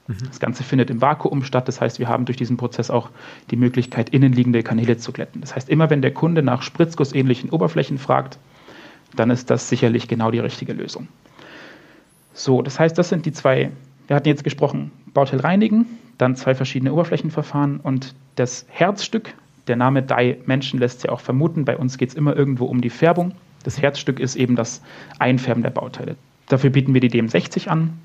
[0.08, 0.18] Mhm.
[0.28, 1.68] Das Ganze findet im Vakuum statt.
[1.68, 3.10] Das heißt, wir haben durch diesen Prozess auch
[3.50, 5.42] die Möglichkeit, innenliegende Kanäle zu glätten.
[5.42, 8.38] Das heißt, immer wenn der Kunde nach spritzgussähnlichen Oberflächen fragt,
[9.16, 11.08] dann ist das sicherlich genau die richtige Lösung.
[12.34, 13.72] So, das heißt, das sind die zwei.
[14.08, 15.86] Wir hatten jetzt gesprochen, Bauteil reinigen,
[16.18, 19.34] dann zwei verschiedene Oberflächenverfahren und das Herzstück,
[19.67, 22.82] der Name Dye Menschen lässt ja auch vermuten, bei uns geht es immer irgendwo um
[22.82, 23.34] die Färbung.
[23.63, 24.82] Das Herzstück ist eben das
[25.19, 26.15] Einfärben der Bauteile.
[26.47, 27.97] Dafür bieten wir die DM60 an.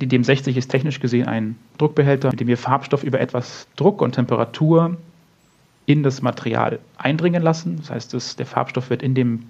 [0.00, 4.12] Die DM60 ist technisch gesehen ein Druckbehälter, mit dem wir Farbstoff über etwas Druck und
[4.12, 4.96] Temperatur
[5.86, 7.76] in das Material eindringen lassen.
[7.76, 9.44] Das heißt, das, der Farbstoff wird in dem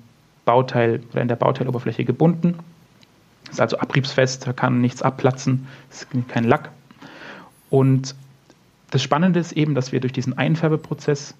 [0.44, 2.56] Bauteil oder in der Bauteiloberfläche gebunden.
[3.50, 6.70] Ist also abriebsfest, da kann nichts abplatzen, ist kein Lack.
[7.70, 8.14] Und
[8.94, 11.34] das Spannende ist eben, dass wir durch diesen Einfärbeprozess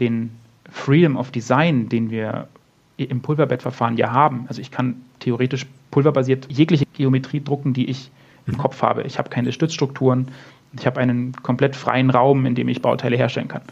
[0.00, 0.32] den
[0.68, 2.48] Freedom of Design, den wir
[2.96, 4.46] im Pulverbettverfahren ja haben.
[4.48, 8.10] Also ich kann theoretisch pulverbasiert jegliche Geometrie drucken, die ich
[8.48, 8.58] im mhm.
[8.58, 9.04] Kopf habe.
[9.04, 10.32] Ich habe keine Stützstrukturen.
[10.76, 13.62] Ich habe einen komplett freien Raum, in dem ich Bauteile herstellen kann.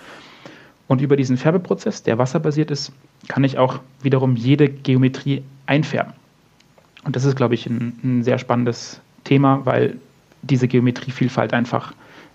[0.86, 2.92] Und über diesen Färbeprozess, der wasserbasiert ist,
[3.26, 6.12] kann ich auch wiederum jede Geometrie einfärben.
[7.02, 9.96] Und das ist, glaube ich, ein, ein sehr spannendes Thema, weil
[10.42, 11.94] diese Geometrievielfalt einfach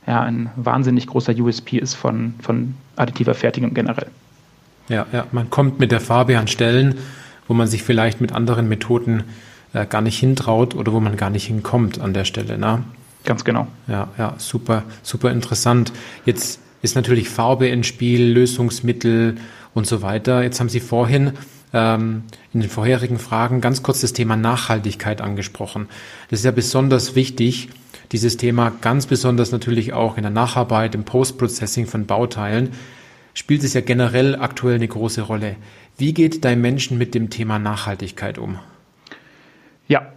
[0.09, 4.07] ja, ein wahnsinnig großer USP ist von, von additiver Fertigung generell.
[4.89, 6.95] Ja, ja, man kommt mit der Farbe an Stellen,
[7.47, 9.23] wo man sich vielleicht mit anderen Methoden
[9.73, 12.57] äh, gar nicht hintraut oder wo man gar nicht hinkommt an der Stelle.
[12.57, 12.83] Ne?
[13.23, 13.67] Ganz genau.
[13.87, 15.93] Ja, ja, super, super interessant.
[16.25, 19.37] Jetzt ist natürlich Farbe ins Spiel, Lösungsmittel
[19.75, 20.41] und so weiter.
[20.41, 21.33] Jetzt haben Sie vorhin
[21.71, 25.87] ähm, in den vorherigen Fragen ganz kurz das Thema Nachhaltigkeit angesprochen.
[26.31, 27.69] Das ist ja besonders wichtig,
[28.11, 32.71] dieses Thema ganz besonders natürlich auch in der Nacharbeit, im Post-Processing von Bauteilen,
[33.33, 35.55] spielt es ja generell aktuell eine große Rolle.
[35.97, 38.59] Wie geht dein Menschen mit dem Thema Nachhaltigkeit um?
[39.87, 40.13] Ja,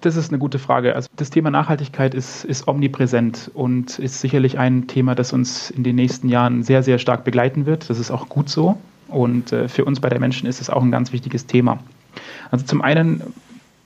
[0.00, 0.94] das ist eine gute Frage.
[0.94, 5.84] Also das Thema Nachhaltigkeit ist, ist omnipräsent und ist sicherlich ein Thema, das uns in
[5.84, 7.90] den nächsten Jahren sehr, sehr stark begleiten wird.
[7.90, 8.78] Das ist auch gut so.
[9.08, 11.78] Und äh, für uns bei der Menschen ist es auch ein ganz wichtiges Thema.
[12.50, 13.22] Also zum einen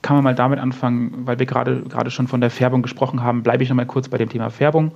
[0.01, 3.43] kann man mal damit anfangen, weil wir gerade, gerade schon von der Färbung gesprochen haben,
[3.43, 4.93] bleibe ich noch mal kurz bei dem Thema Färbung.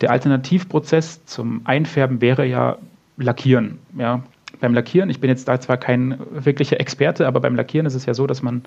[0.00, 2.78] Der Alternativprozess zum Einfärben wäre ja
[3.16, 3.78] Lackieren.
[3.96, 4.22] Ja.
[4.60, 8.06] Beim Lackieren, ich bin jetzt da zwar kein wirklicher Experte, aber beim Lackieren ist es
[8.06, 8.62] ja so, dass man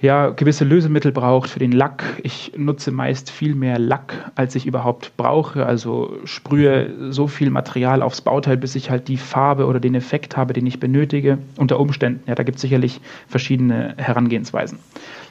[0.00, 2.04] ja, gewisse Lösemittel braucht für den Lack.
[2.22, 5.66] Ich nutze meist viel mehr Lack, als ich überhaupt brauche.
[5.66, 10.36] Also sprühe so viel Material aufs Bauteil, bis ich halt die Farbe oder den Effekt
[10.36, 11.38] habe, den ich benötige.
[11.56, 14.78] Unter Umständen, ja, da gibt es sicherlich verschiedene Herangehensweisen.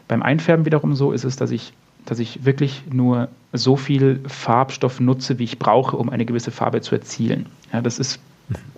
[0.10, 1.72] Beim Einfärben wiederum so ist es, dass ich,
[2.06, 6.82] dass ich wirklich nur so viel Farbstoff nutze, wie ich brauche, um eine gewisse Farbe
[6.82, 7.46] zu erzielen.
[7.72, 8.20] Ja, das ist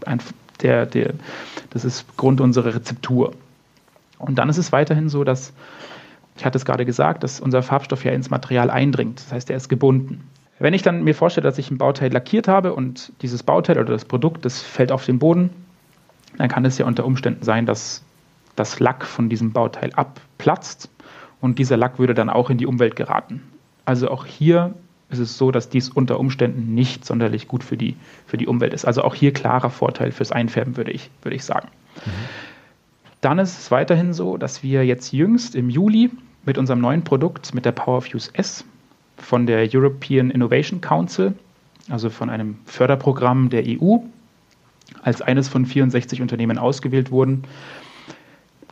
[0.06, 0.20] ein,
[0.62, 1.14] der, der,
[1.72, 3.34] das ist Grund unserer Rezeptur.
[4.20, 5.54] Und dann ist es weiterhin so, dass,
[6.38, 9.20] ich hatte es gerade gesagt, dass unser Farbstoff ja ins Material eindringt.
[9.20, 10.30] Das heißt, er ist gebunden.
[10.60, 13.94] Wenn ich dann mir vorstelle, dass ich ein Bauteil lackiert habe und dieses Bauteil oder
[13.94, 15.50] das Produkt, das fällt auf den Boden,
[16.38, 18.04] dann kann es ja unter Umständen sein, dass
[18.58, 20.90] das Lack von diesem Bauteil abplatzt
[21.40, 23.42] und dieser Lack würde dann auch in die Umwelt geraten.
[23.86, 24.74] Also auch hier
[25.10, 27.96] ist es so, dass dies unter Umständen nicht sonderlich gut für die,
[28.28, 28.86] für die Umwelt ist.
[28.86, 31.70] Also auch hier klarer Vorteil fürs Einfärben, würde ich, würde ich sagen.
[32.06, 32.12] Mhm.
[33.22, 36.10] Dann ist es weiterhin so, dass wir jetzt jüngst im Juli
[36.46, 38.64] mit unserem neuen Produkt, mit der PowerFuse S
[39.18, 41.34] von der European Innovation Council,
[41.90, 43.98] also von einem Förderprogramm der EU,
[45.02, 47.44] als eines von 64 Unternehmen ausgewählt wurden,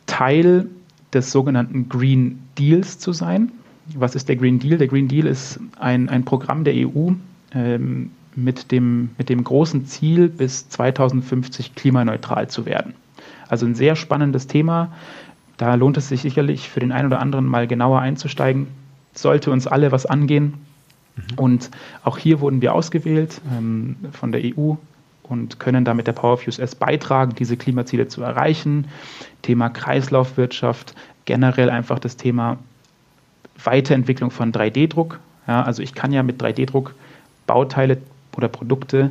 [0.06, 0.68] Teil
[1.12, 3.52] des sogenannten Green Deals zu sein.
[3.94, 4.78] Was ist der Green Deal?
[4.78, 7.12] Der Green Deal ist ein, ein Programm der EU
[7.54, 12.94] ähm, mit, dem, mit dem großen Ziel, bis 2050 klimaneutral zu werden.
[13.48, 14.92] Also ein sehr spannendes Thema.
[15.56, 18.68] Da lohnt es sich sicherlich für den einen oder anderen mal genauer einzusteigen.
[19.12, 20.54] Sollte uns alle was angehen.
[21.16, 21.38] Mhm.
[21.38, 21.70] Und
[22.04, 24.74] auch hier wurden wir ausgewählt ähm, von der EU
[25.24, 28.86] und können damit der PowerFuse S beitragen, diese Klimaziele zu erreichen.
[29.42, 32.58] Thema Kreislaufwirtschaft, generell einfach das Thema
[33.62, 35.18] Weiterentwicklung von 3D-Druck.
[35.46, 36.94] Ja, also ich kann ja mit 3D-Druck
[37.46, 37.98] Bauteile
[38.36, 39.10] oder Produkte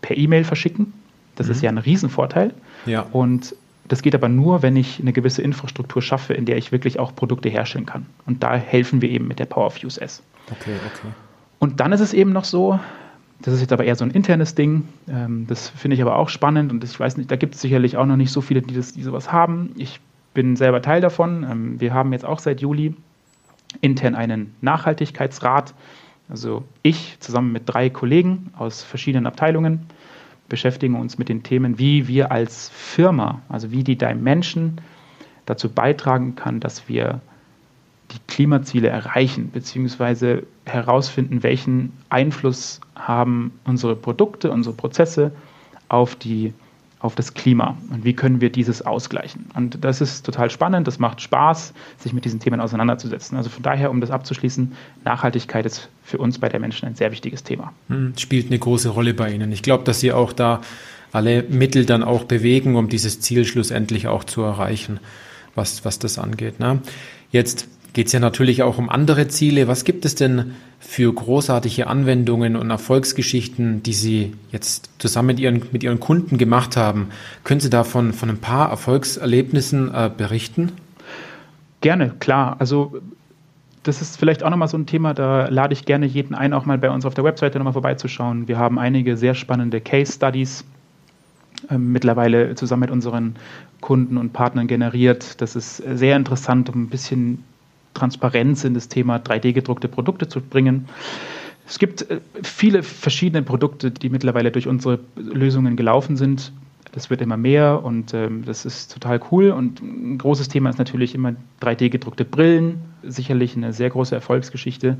[0.00, 0.92] per E-Mail verschicken.
[1.36, 1.52] Das mhm.
[1.52, 2.54] ist ja ein Riesenvorteil.
[2.86, 3.06] Ja.
[3.12, 3.54] Und
[3.88, 7.14] das geht aber nur, wenn ich eine gewisse Infrastruktur schaffe, in der ich wirklich auch
[7.14, 8.06] Produkte herstellen kann.
[8.26, 10.22] Und da helfen wir eben mit der PowerFuse S.
[10.50, 11.08] Okay, okay.
[11.58, 12.78] Und dann ist es eben noch so,
[13.42, 14.88] das ist jetzt aber eher so ein internes Ding.
[15.08, 17.96] Ähm, das finde ich aber auch spannend und ich weiß nicht, da gibt es sicherlich
[17.96, 19.72] auch noch nicht so viele, die, das, die sowas haben.
[19.76, 20.00] Ich
[20.34, 21.46] bin selber Teil davon.
[21.48, 22.94] Ähm, wir haben jetzt auch seit Juli
[23.80, 25.74] intern einen Nachhaltigkeitsrat.
[26.28, 29.86] Also ich zusammen mit drei Kollegen aus verschiedenen Abteilungen
[30.48, 34.80] beschäftigen uns mit den Themen, wie wir als Firma, also wie die Dimension
[35.44, 37.20] dazu beitragen kann, dass wir
[38.12, 45.32] die Klimaziele erreichen, beziehungsweise herausfinden, welchen Einfluss haben unsere Produkte, unsere Prozesse
[45.88, 46.52] auf die
[46.98, 49.46] auf das Klima und wie können wir dieses ausgleichen.
[49.54, 53.36] Und das ist total spannend, das macht Spaß, sich mit diesen Themen auseinanderzusetzen.
[53.36, 54.72] Also von daher, um das abzuschließen,
[55.04, 57.72] Nachhaltigkeit ist für uns bei der Menschen ein sehr wichtiges Thema.
[57.88, 59.52] Hm, spielt eine große Rolle bei Ihnen.
[59.52, 60.62] Ich glaube, dass Sie auch da
[61.12, 64.98] alle Mittel dann auch bewegen, um dieses Ziel schlussendlich auch zu erreichen,
[65.54, 66.60] was, was das angeht.
[66.60, 66.80] Ne?
[67.30, 69.68] Jetzt geht es ja natürlich auch um andere Ziele.
[69.68, 75.62] Was gibt es denn für großartige Anwendungen und Erfolgsgeschichten, die Sie jetzt zusammen mit Ihren,
[75.72, 77.08] mit Ihren Kunden gemacht haben?
[77.42, 80.72] Können Sie davon von ein paar Erfolgserlebnissen äh, berichten?
[81.80, 82.56] Gerne, klar.
[82.58, 83.00] Also
[83.82, 86.66] das ist vielleicht auch nochmal so ein Thema, da lade ich gerne jeden ein, auch
[86.66, 88.46] mal bei uns auf der Webseite nochmal vorbeizuschauen.
[88.46, 90.66] Wir haben einige sehr spannende Case Studies
[91.70, 93.36] äh, mittlerweile zusammen mit unseren
[93.80, 95.40] Kunden und Partnern generiert.
[95.40, 97.42] Das ist sehr interessant, um ein bisschen
[97.96, 100.86] Transparenz in das Thema 3D-gedruckte Produkte zu bringen.
[101.66, 106.52] Es gibt äh, viele verschiedene Produkte, die mittlerweile durch unsere Lösungen gelaufen sind.
[106.92, 109.50] Das wird immer mehr und ähm, das ist total cool.
[109.50, 112.80] Und ein großes Thema ist natürlich immer 3D-gedruckte Brillen.
[113.02, 114.98] Sicherlich eine sehr große Erfolgsgeschichte,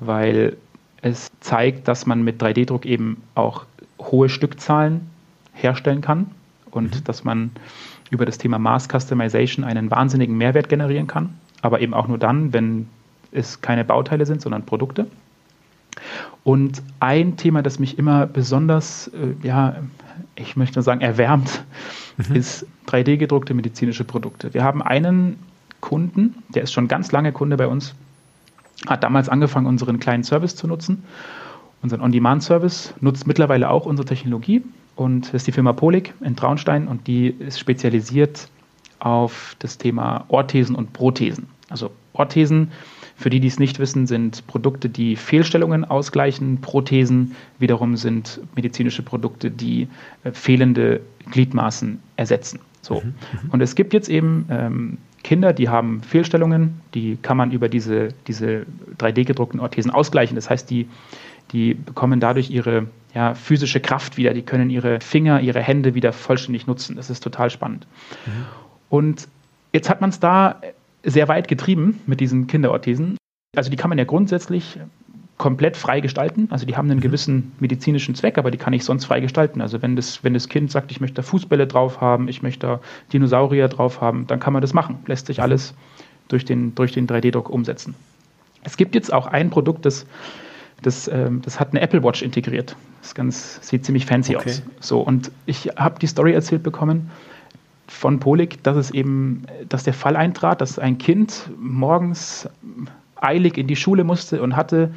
[0.00, 0.56] weil
[1.02, 3.64] es zeigt, dass man mit 3D-Druck eben auch
[3.98, 5.02] hohe Stückzahlen
[5.52, 6.30] herstellen kann
[6.70, 7.04] und mhm.
[7.04, 7.50] dass man
[8.10, 12.52] über das Thema Mass Customization einen wahnsinnigen Mehrwert generieren kann aber eben auch nur dann,
[12.52, 12.88] wenn
[13.32, 15.06] es keine Bauteile sind, sondern Produkte.
[16.44, 19.76] Und ein Thema, das mich immer besonders, äh, ja,
[20.36, 21.64] ich möchte sagen, erwärmt,
[22.16, 22.36] mhm.
[22.36, 24.54] ist 3D-gedruckte medizinische Produkte.
[24.54, 25.38] Wir haben einen
[25.80, 27.94] Kunden, der ist schon ganz lange Kunde bei uns,
[28.86, 31.04] hat damals angefangen, unseren kleinen Service zu nutzen.
[31.82, 34.62] Unseren On-Demand-Service nutzt mittlerweile auch unsere Technologie
[34.96, 38.48] und das ist die Firma Polik in Traunstein und die ist spezialisiert
[39.00, 41.48] auf das Thema Orthesen und Prothesen.
[41.68, 42.72] Also Orthesen,
[43.16, 46.60] für die, die es nicht wissen, sind Produkte, die Fehlstellungen ausgleichen.
[46.60, 49.88] Prothesen wiederum sind medizinische Produkte, die
[50.24, 52.60] äh, fehlende Gliedmaßen ersetzen.
[52.82, 52.96] So.
[52.96, 53.50] Mhm, mhm.
[53.50, 58.08] Und es gibt jetzt eben ähm, Kinder, die haben Fehlstellungen, die kann man über diese,
[58.26, 58.64] diese
[58.98, 60.34] 3D-gedruckten Orthesen ausgleichen.
[60.34, 60.88] Das heißt, die,
[61.52, 66.12] die bekommen dadurch ihre ja, physische Kraft wieder, die können ihre Finger, ihre Hände wieder
[66.12, 66.96] vollständig nutzen.
[66.96, 67.86] Das ist total spannend.
[68.26, 68.46] Mhm.
[68.90, 69.28] Und
[69.72, 70.60] jetzt hat man es da
[71.02, 73.16] sehr weit getrieben mit diesen Kinderorthesen.
[73.56, 74.78] Also die kann man ja grundsätzlich
[75.38, 76.48] komplett frei gestalten.
[76.50, 77.04] Also die haben einen mhm.
[77.04, 79.62] gewissen medizinischen Zweck, aber die kann ich sonst frei gestalten.
[79.62, 82.66] Also wenn das, wenn das Kind sagt, ich möchte da Fußbälle drauf haben, ich möchte
[82.66, 82.80] da
[83.14, 84.98] Dinosaurier drauf haben, dann kann man das machen.
[85.06, 85.72] Lässt sich alles
[86.28, 87.94] durch den, durch den 3D-Druck umsetzen.
[88.64, 90.04] Es gibt jetzt auch ein Produkt, das,
[90.82, 92.76] das, ähm, das hat eine Apple Watch integriert.
[93.00, 94.50] Das ganz, sieht ziemlich fancy okay.
[94.50, 94.62] aus.
[94.80, 97.10] So, und ich habe die Story erzählt bekommen,
[97.90, 102.48] von Polik, dass es eben, dass der Fall eintrat, dass ein Kind morgens
[103.16, 104.94] eilig in die Schule musste und hatte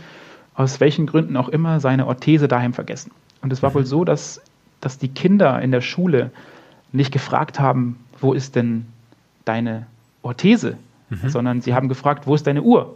[0.53, 3.11] aus welchen Gründen auch immer seine Orthese daheim vergessen.
[3.41, 3.75] Und es war mhm.
[3.75, 4.41] wohl so, dass,
[4.79, 6.31] dass die Kinder in der Schule
[6.91, 8.85] nicht gefragt haben, wo ist denn
[9.43, 9.87] deine
[10.21, 10.77] Orthese,
[11.09, 11.29] mhm.
[11.29, 12.95] sondern sie haben gefragt, wo ist deine Uhr?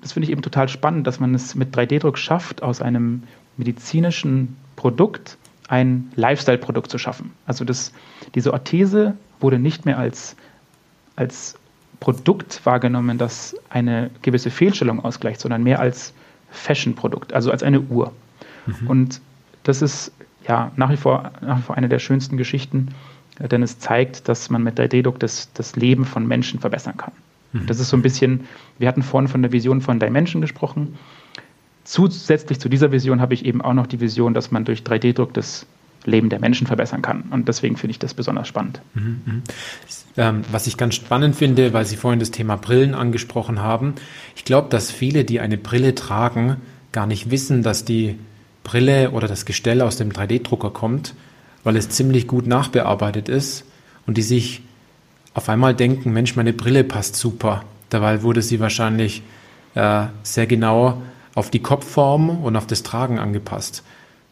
[0.00, 3.22] Das finde ich eben total spannend, dass man es mit 3D-Druck schafft, aus einem
[3.56, 5.38] medizinischen Produkt
[5.72, 7.30] ein Lifestyle-Produkt zu schaffen.
[7.46, 7.92] Also das,
[8.34, 10.36] diese Orthese wurde nicht mehr als,
[11.16, 11.58] als
[11.98, 16.12] Produkt wahrgenommen, das eine gewisse Fehlstellung ausgleicht, sondern mehr als
[16.50, 18.12] Fashion-Produkt, also als eine Uhr.
[18.66, 18.86] Mhm.
[18.86, 19.20] Und
[19.62, 20.12] das ist
[20.46, 22.88] ja nach wie, vor, nach wie vor eine der schönsten Geschichten,
[23.38, 27.14] denn es zeigt, dass man mit 3D-Druck das, das Leben von Menschen verbessern kann.
[27.54, 27.66] Mhm.
[27.66, 28.46] Das ist so ein bisschen,
[28.78, 30.98] wir hatten vorhin von der Vision von Dimension gesprochen
[31.84, 35.34] zusätzlich zu dieser Vision habe ich eben auch noch die Vision, dass man durch 3D-Druck
[35.34, 35.66] das
[36.04, 37.24] Leben der Menschen verbessern kann.
[37.30, 38.80] Und deswegen finde ich das besonders spannend.
[38.94, 39.42] Mhm, mhm.
[40.16, 43.94] Ähm, was ich ganz spannend finde, weil Sie vorhin das Thema Brillen angesprochen haben,
[44.36, 46.56] ich glaube, dass viele, die eine Brille tragen,
[46.90, 48.18] gar nicht wissen, dass die
[48.64, 51.14] Brille oder das Gestell aus dem 3D-Drucker kommt,
[51.64, 53.64] weil es ziemlich gut nachbearbeitet ist
[54.06, 54.62] und die sich
[55.34, 57.64] auf einmal denken, Mensch, meine Brille passt super.
[57.88, 59.22] Dabei wurde sie wahrscheinlich
[59.74, 61.00] äh, sehr genau
[61.34, 63.84] auf die Kopfform und auf das Tragen angepasst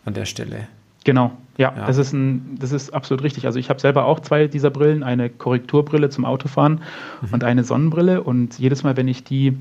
[0.04, 0.68] an der Stelle.
[1.04, 3.46] Genau, ja, ja, Das, ist ein, das ist absolut richtig.
[3.46, 6.82] Also ich habe selber auch zwei dieser Brillen, eine Korrekturbrille zum Autofahren
[7.22, 7.28] mhm.
[7.32, 8.22] und eine Sonnenbrille.
[8.22, 9.56] Und jedes Mal, wenn ich die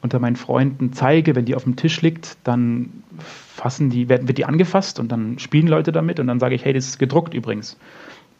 [0.00, 4.38] unter meinen Freunden zeige, wenn die auf dem Tisch liegt, dann fassen die, werden, wird
[4.38, 7.34] die angefasst und dann spielen Leute damit und dann sage ich, hey, das ist gedruckt
[7.34, 7.76] übrigens.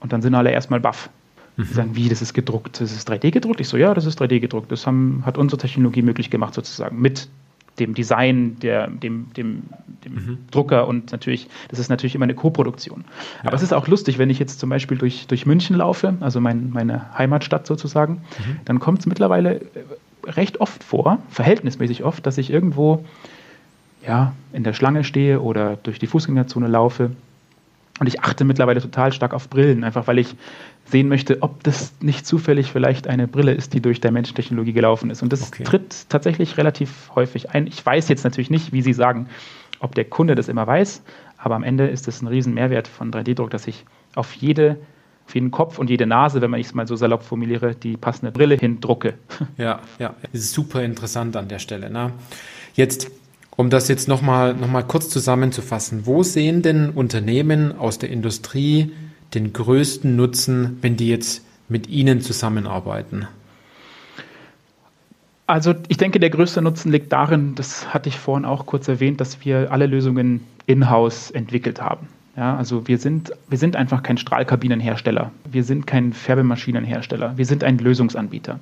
[0.00, 1.10] Und dann sind alle erstmal baff.
[1.56, 1.62] Mhm.
[1.64, 3.60] Die sagen, wie, das ist gedruckt, das ist 3D gedruckt?
[3.60, 4.70] Ich so, ja, das ist 3D gedruckt.
[4.70, 7.28] Das haben, hat unsere Technologie möglich gemacht sozusagen mit
[7.78, 9.62] dem Design, der, dem, dem,
[10.04, 10.38] dem mhm.
[10.50, 13.04] Drucker und natürlich, das ist natürlich immer eine Koproduktion.
[13.40, 13.56] Aber ja.
[13.56, 16.70] es ist auch lustig, wenn ich jetzt zum Beispiel durch, durch München laufe, also mein,
[16.70, 18.60] meine Heimatstadt sozusagen, mhm.
[18.64, 19.60] dann kommt es mittlerweile äh,
[20.26, 23.04] recht oft vor, verhältnismäßig oft, dass ich irgendwo
[24.06, 27.10] ja, in der Schlange stehe oder durch die Fußgängerzone laufe.
[28.00, 30.36] Und ich achte mittlerweile total stark auf Brillen, einfach weil ich
[30.90, 35.10] sehen möchte, ob das nicht zufällig vielleicht eine Brille ist, die durch der Menschentechnologie gelaufen
[35.10, 35.22] ist.
[35.22, 35.64] Und das okay.
[35.64, 37.66] tritt tatsächlich relativ häufig ein.
[37.66, 39.28] Ich weiß jetzt natürlich nicht, wie Sie sagen,
[39.80, 41.02] ob der Kunde das immer weiß,
[41.36, 44.78] aber am Ende ist es ein riesen Mehrwert von 3D-Druck, dass ich auf jede
[45.26, 48.32] auf jeden Kopf und jede Nase, wenn man es mal so salopp formuliere, die passende
[48.32, 49.14] Brille hindrucke.
[49.58, 51.90] Ja, ja, das ist super interessant an der Stelle.
[51.90, 52.12] Ne?
[52.72, 53.10] Jetzt,
[53.54, 58.92] um das jetzt nochmal noch mal kurz zusammenzufassen, wo sehen denn Unternehmen aus der Industrie
[59.34, 63.26] den größten Nutzen, wenn die jetzt mit Ihnen zusammenarbeiten?
[65.46, 69.20] Also ich denke, der größte Nutzen liegt darin, das hatte ich vorhin auch kurz erwähnt,
[69.20, 72.08] dass wir alle Lösungen in-house entwickelt haben.
[72.36, 77.64] Ja, also wir sind, wir sind einfach kein Strahlkabinenhersteller, wir sind kein Färbemaschinenhersteller, wir sind
[77.64, 78.60] ein Lösungsanbieter.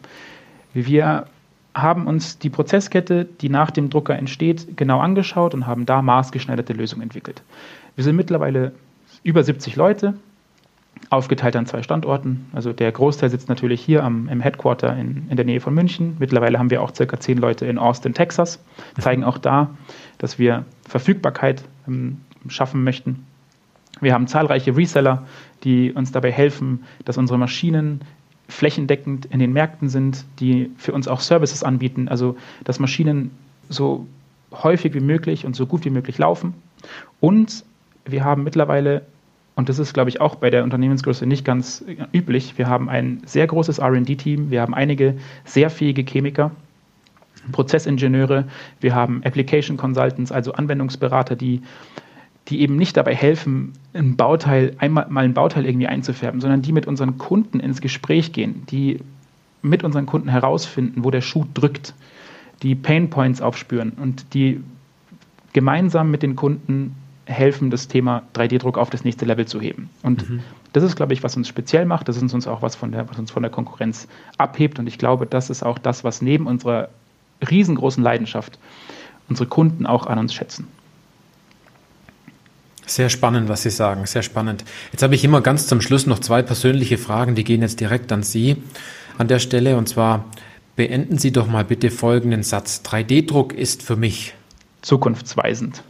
[0.73, 1.27] Wir
[1.75, 6.73] haben uns die Prozesskette, die nach dem Drucker entsteht, genau angeschaut und haben da maßgeschneiderte
[6.73, 7.43] Lösungen entwickelt.
[7.97, 8.73] Wir sind mittlerweile
[9.25, 10.15] über 70 Leute,
[11.11, 12.47] aufgeteilt an zwei Standorten.
[12.53, 16.17] Also der Großteil sitzt natürlich hier am, im Headquarter in, in der Nähe von München.
[16.19, 18.63] Mittlerweile haben wir auch circa zehn Leute in Austin, Texas,
[18.99, 19.71] zeigen auch da,
[20.19, 23.27] dass wir Verfügbarkeit ähm, schaffen möchten.
[24.01, 25.27] Wir haben zahlreiche Reseller,
[25.65, 28.03] die uns dabei helfen, dass unsere Maschinen
[28.49, 33.31] flächendeckend in den Märkten sind, die für uns auch Services anbieten, also dass Maschinen
[33.69, 34.07] so
[34.53, 36.55] häufig wie möglich und so gut wie möglich laufen.
[37.21, 37.65] Und
[38.05, 39.03] wir haben mittlerweile
[39.57, 42.59] und das ist, glaube ich, auch bei der Unternehmensgröße nicht ganz üblich.
[42.59, 45.17] Wir haben ein sehr großes RD-Team, wir haben einige
[45.47, 46.51] sehr fähige Chemiker,
[47.53, 48.45] Prozessingenieure,
[48.81, 51.63] wir haben Application Consultants, also Anwendungsberater, die,
[52.49, 56.73] die eben nicht dabei helfen, ein Bauteil, einmal mal ein Bauteil irgendwie einzufärben, sondern die
[56.73, 59.01] mit unseren Kunden ins Gespräch gehen, die
[59.63, 61.95] mit unseren Kunden herausfinden, wo der Schuh drückt,
[62.63, 64.61] die Pain Points aufspüren und die
[65.55, 66.95] gemeinsam mit den Kunden
[67.27, 69.91] helfen, das Thema 3D-Druck auf das nächste Level zu heben.
[70.03, 70.41] Und mhm.
[70.73, 72.09] das ist, glaube ich, was uns speziell macht.
[72.09, 74.07] Das ist uns auch was, von der, was uns von der Konkurrenz
[74.39, 74.79] abhebt.
[74.79, 76.89] Und ich glaube, das ist auch das, was neben unserer
[77.49, 78.59] riesengroßen Leidenschaft
[79.29, 80.69] unsere Kunden auch an uns schätzen.
[82.87, 84.65] Sehr spannend, was Sie sagen, sehr spannend.
[84.93, 88.13] Jetzt habe ich immer ganz zum Schluss noch zwei persönliche Fragen, die gehen jetzt direkt
[88.13, 88.63] an Sie
[89.19, 89.77] an der Stelle.
[89.77, 90.25] Und zwar
[90.77, 92.83] beenden Sie doch mal bitte folgenden Satz.
[92.85, 94.35] 3D-Druck ist für mich
[94.83, 95.83] zukunftsweisend.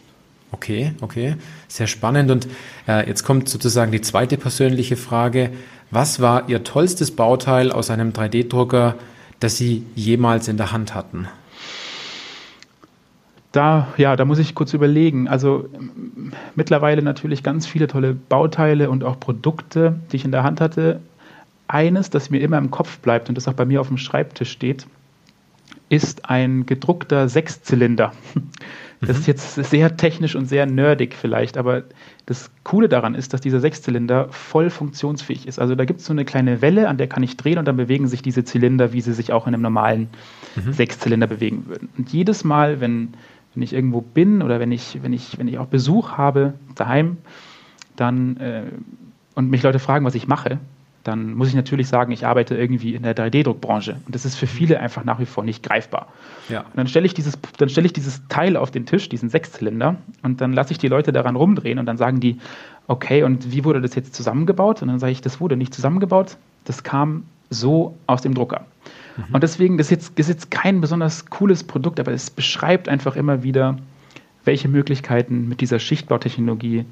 [0.52, 1.36] Okay, okay,
[1.68, 2.30] sehr spannend.
[2.30, 2.48] Und
[2.86, 5.50] äh, jetzt kommt sozusagen die zweite persönliche Frage.
[5.90, 8.94] Was war Ihr tollstes Bauteil aus einem 3D-Drucker,
[9.40, 11.28] das Sie jemals in der Hand hatten?
[13.52, 15.28] Da, ja, da muss ich kurz überlegen.
[15.28, 15.68] Also
[16.54, 21.00] mittlerweile natürlich ganz viele tolle Bauteile und auch Produkte, die ich in der Hand hatte.
[21.68, 24.50] Eines, das mir immer im Kopf bleibt und das auch bei mir auf dem Schreibtisch
[24.50, 24.86] steht,
[25.88, 28.12] ist ein gedruckter Sechszylinder.
[29.02, 31.82] Das ist jetzt sehr technisch und sehr nerdig vielleicht, aber
[32.24, 35.58] das Coole daran ist, dass dieser Sechszylinder voll funktionsfähig ist.
[35.58, 37.76] Also da gibt es so eine kleine Welle, an der kann ich drehen und dann
[37.76, 40.08] bewegen sich diese Zylinder, wie sie sich auch in einem normalen
[40.56, 40.72] mhm.
[40.72, 41.90] Sechszylinder bewegen würden.
[41.98, 43.12] Und jedes Mal, wenn,
[43.54, 47.18] wenn ich irgendwo bin oder wenn ich, wenn ich, wenn ich auch Besuch habe daheim,
[47.96, 48.62] dann äh,
[49.34, 50.58] und mich Leute fragen, was ich mache,
[51.06, 53.96] dann muss ich natürlich sagen, ich arbeite irgendwie in der 3D-Druckbranche.
[54.06, 56.08] Und das ist für viele einfach nach wie vor nicht greifbar.
[56.48, 56.60] Ja.
[56.60, 60.40] Und dann stelle ich, dieses, stell ich dieses Teil auf den Tisch, diesen Sechszylinder, und
[60.40, 62.38] dann lasse ich die Leute daran rumdrehen und dann sagen die,
[62.88, 64.82] okay, und wie wurde das jetzt zusammengebaut?
[64.82, 68.66] Und dann sage ich, das wurde nicht zusammengebaut, das kam so aus dem Drucker.
[69.16, 69.34] Mhm.
[69.34, 72.88] Und deswegen, das ist, jetzt, das ist jetzt kein besonders cooles Produkt, aber es beschreibt
[72.88, 73.78] einfach immer wieder,
[74.44, 76.84] welche Möglichkeiten mit dieser Schichtbautechnologie,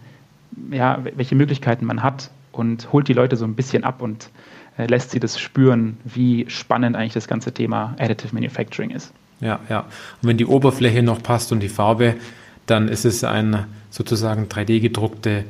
[0.71, 4.31] ja, welche Möglichkeiten man hat, und holt die Leute so ein bisschen ab und
[4.79, 9.13] äh, lässt sie das spüren, wie spannend eigentlich das ganze Thema Additive Manufacturing ist.
[9.41, 9.81] Ja, ja.
[10.23, 12.15] Und wenn die Oberfläche noch passt und die Farbe,
[12.67, 15.45] dann ist es ein sozusagen 3D gedruckte,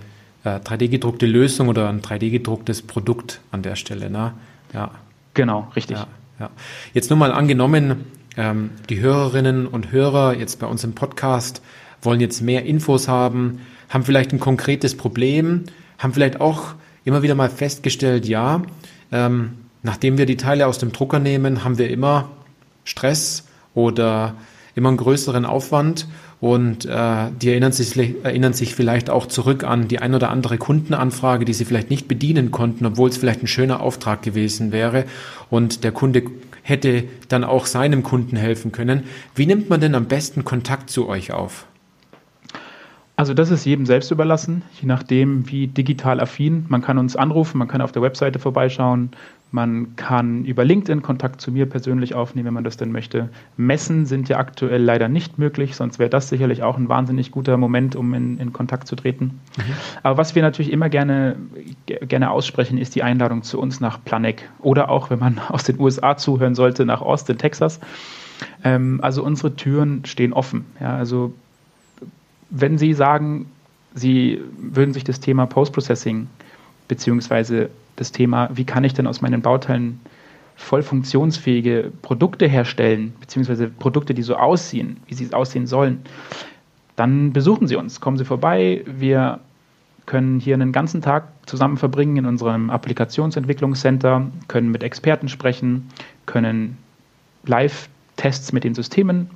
[0.45, 4.11] äh, 3D gedruckte Lösung oder ein 3D gedrucktes Produkt an der Stelle.
[4.11, 4.33] Ne?
[4.73, 4.91] Ja.
[5.35, 5.97] Genau, richtig.
[5.97, 6.07] Ja,
[6.41, 6.51] ja.
[6.93, 8.05] Jetzt nur mal angenommen,
[8.37, 11.63] ähm, die Hörerinnen und Hörer jetzt bei uns im Podcast
[12.03, 15.65] wollen jetzt mehr Infos haben, haben vielleicht ein konkretes Problem,
[15.99, 16.75] haben vielleicht auch
[17.05, 18.63] immer wieder mal festgestellt, ja,
[19.13, 19.53] ähm,
[19.83, 22.31] nachdem wir die Teile aus dem Drucker nehmen, haben wir immer
[22.85, 23.45] Stress
[23.75, 24.35] oder
[24.75, 26.09] immer einen größeren Aufwand
[26.41, 30.59] und äh, die erinnern sich, erinnern sich vielleicht auch zurück an die ein oder andere
[30.59, 35.05] Kundenanfrage, die sie vielleicht nicht bedienen konnten, obwohl es vielleicht ein schöner Auftrag gewesen wäre
[35.51, 36.25] und der Kunde
[36.63, 39.05] hätte dann auch seinem Kunden helfen können.
[39.35, 41.67] Wie nimmt man denn am besten Kontakt zu euch auf?
[43.17, 46.67] Also das ist jedem selbst überlassen, je nachdem, wie digital affin.
[46.69, 49.11] Man kann uns anrufen, man kann auf der Webseite vorbeischauen,
[49.53, 53.29] man kann über LinkedIn Kontakt zu mir persönlich aufnehmen, wenn man das denn möchte.
[53.57, 57.57] Messen sind ja aktuell leider nicht möglich, sonst wäre das sicherlich auch ein wahnsinnig guter
[57.57, 59.39] Moment, um in, in Kontakt zu treten.
[59.57, 59.63] Mhm.
[60.03, 61.37] Aber was wir natürlich immer gerne,
[61.87, 65.79] gerne aussprechen, ist die Einladung zu uns nach Planegg oder auch, wenn man aus den
[65.79, 67.79] USA zuhören sollte, nach Austin, Texas.
[68.65, 70.65] Ähm, also unsere Türen stehen offen.
[70.81, 71.33] Ja, also
[72.55, 73.47] wenn Sie sagen,
[73.95, 76.29] Sie würden sich das Thema Post-Processing
[76.89, 80.01] beziehungsweise das Thema, wie kann ich denn aus meinen Bauteilen
[80.57, 86.03] voll funktionsfähige Produkte herstellen, beziehungsweise Produkte, die so aussehen, wie sie aussehen sollen,
[86.97, 88.85] dann besuchen Sie uns, kommen Sie vorbei.
[88.87, 89.41] Wir
[90.07, 95.91] können hier einen ganzen Tag zusammen verbringen in unserem Applikationsentwicklungscenter, können mit Experten sprechen,
[96.27, 96.79] können
[97.47, 99.29] Live-Tests mit den Systemen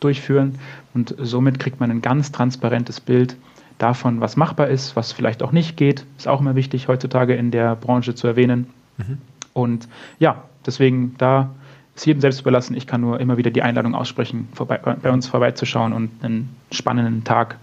[0.00, 0.58] durchführen
[0.94, 3.36] und somit kriegt man ein ganz transparentes Bild
[3.78, 6.04] davon, was machbar ist, was vielleicht auch nicht geht.
[6.18, 8.66] Ist auch immer wichtig heutzutage in der Branche zu erwähnen.
[8.98, 9.18] Mhm.
[9.52, 9.88] Und
[10.18, 11.50] ja, deswegen da
[11.94, 12.76] ist jedem selbst überlassen.
[12.76, 17.24] Ich kann nur immer wieder die Einladung aussprechen, vorbei, bei uns vorbeizuschauen und einen spannenden
[17.24, 17.56] Tag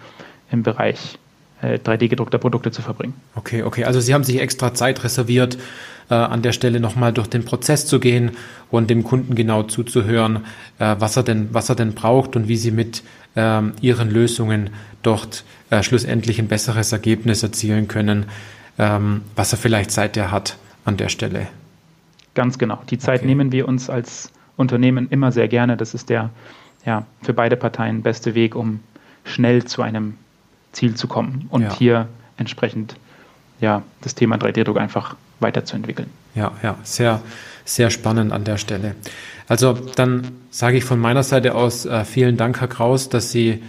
[0.52, 1.18] im Bereich
[1.62, 3.14] 3D-gedruckter äh, Produkte zu verbringen.
[3.36, 3.86] Okay, okay.
[3.86, 5.58] Also Sie haben sich extra Zeit reserviert,
[6.10, 8.32] äh, an der Stelle nochmal durch den Prozess zu gehen
[8.72, 10.46] und dem Kunden genau zuzuhören,
[10.80, 13.04] äh, was er denn, was er denn braucht und wie Sie mit
[13.36, 14.72] ähm, Ihren Lösungen
[15.04, 18.26] dort äh, schlussendlich ein besseres Ergebnis erzielen können,
[18.78, 21.48] ähm, was er vielleicht seither hat an der Stelle.
[22.34, 22.80] Ganz genau.
[22.90, 23.28] Die Zeit okay.
[23.28, 25.78] nehmen wir uns als Unternehmen immer sehr gerne.
[25.78, 26.30] Das ist der
[26.86, 28.80] ja, für beide Parteien beste Weg, um
[29.24, 30.16] schnell zu einem
[30.72, 31.76] Ziel zu kommen und ja.
[31.76, 32.96] hier entsprechend
[33.60, 36.10] ja, das Thema 3D-Druck einfach weiterzuentwickeln.
[36.36, 37.22] Ja, ja, sehr,
[37.66, 38.96] sehr spannend an der Stelle.
[39.48, 43.64] Also dann sage ich von meiner Seite aus äh, vielen Dank, Herr Kraus, dass Sie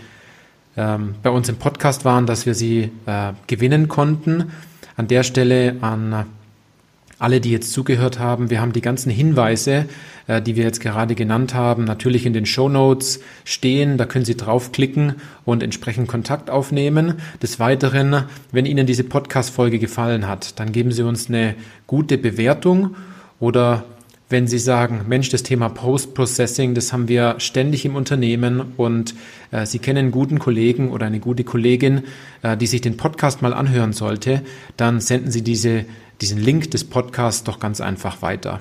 [0.77, 4.53] ähm, bei uns im Podcast waren, dass wir Sie äh, gewinnen konnten.
[4.97, 6.27] An der Stelle an
[7.19, 8.51] alle, die jetzt zugehört haben.
[8.51, 9.87] Wir haben die ganzen Hinweise,
[10.27, 13.99] äh, die wir jetzt gerade genannt haben, natürlich in den Show Notes stehen.
[13.99, 15.15] Da können Sie draufklicken
[15.45, 17.15] und entsprechend Kontakt aufnehmen.
[17.43, 21.55] Des Weiteren, wenn Ihnen diese Podcast-Folge gefallen hat, dann geben Sie uns eine
[21.87, 22.95] gute Bewertung
[23.41, 23.85] oder
[24.31, 29.15] wenn Sie sagen, Mensch, das Thema Post-Processing, das haben wir ständig im Unternehmen und
[29.51, 32.03] äh, Sie kennen einen guten Kollegen oder eine gute Kollegin,
[32.43, 34.43] äh, die sich den Podcast mal anhören sollte,
[34.77, 35.87] dann senden Sie diese
[36.21, 38.61] diesen Link des Podcasts doch ganz einfach weiter.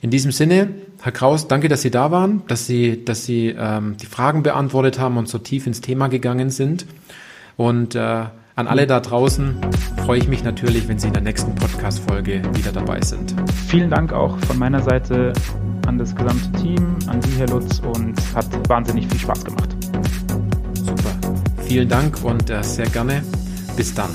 [0.00, 0.68] In diesem Sinne,
[1.00, 4.98] Herr Kraus, danke, dass Sie da waren, dass Sie, dass Sie ähm, die Fragen beantwortet
[4.98, 6.84] haben und so tief ins Thema gegangen sind.
[7.56, 8.00] Und äh,
[8.56, 9.56] an alle da draußen
[10.04, 13.34] freue ich mich natürlich, wenn Sie in der nächsten Podcast-Folge wieder dabei sind.
[13.66, 15.32] Vielen Dank auch von meiner Seite
[15.86, 19.70] an das gesamte Team, an Sie, Herr Lutz, und hat wahnsinnig viel Spaß gemacht.
[20.74, 21.16] Super.
[21.66, 23.22] Vielen Dank und äh, sehr gerne.
[23.76, 24.14] Bis dann.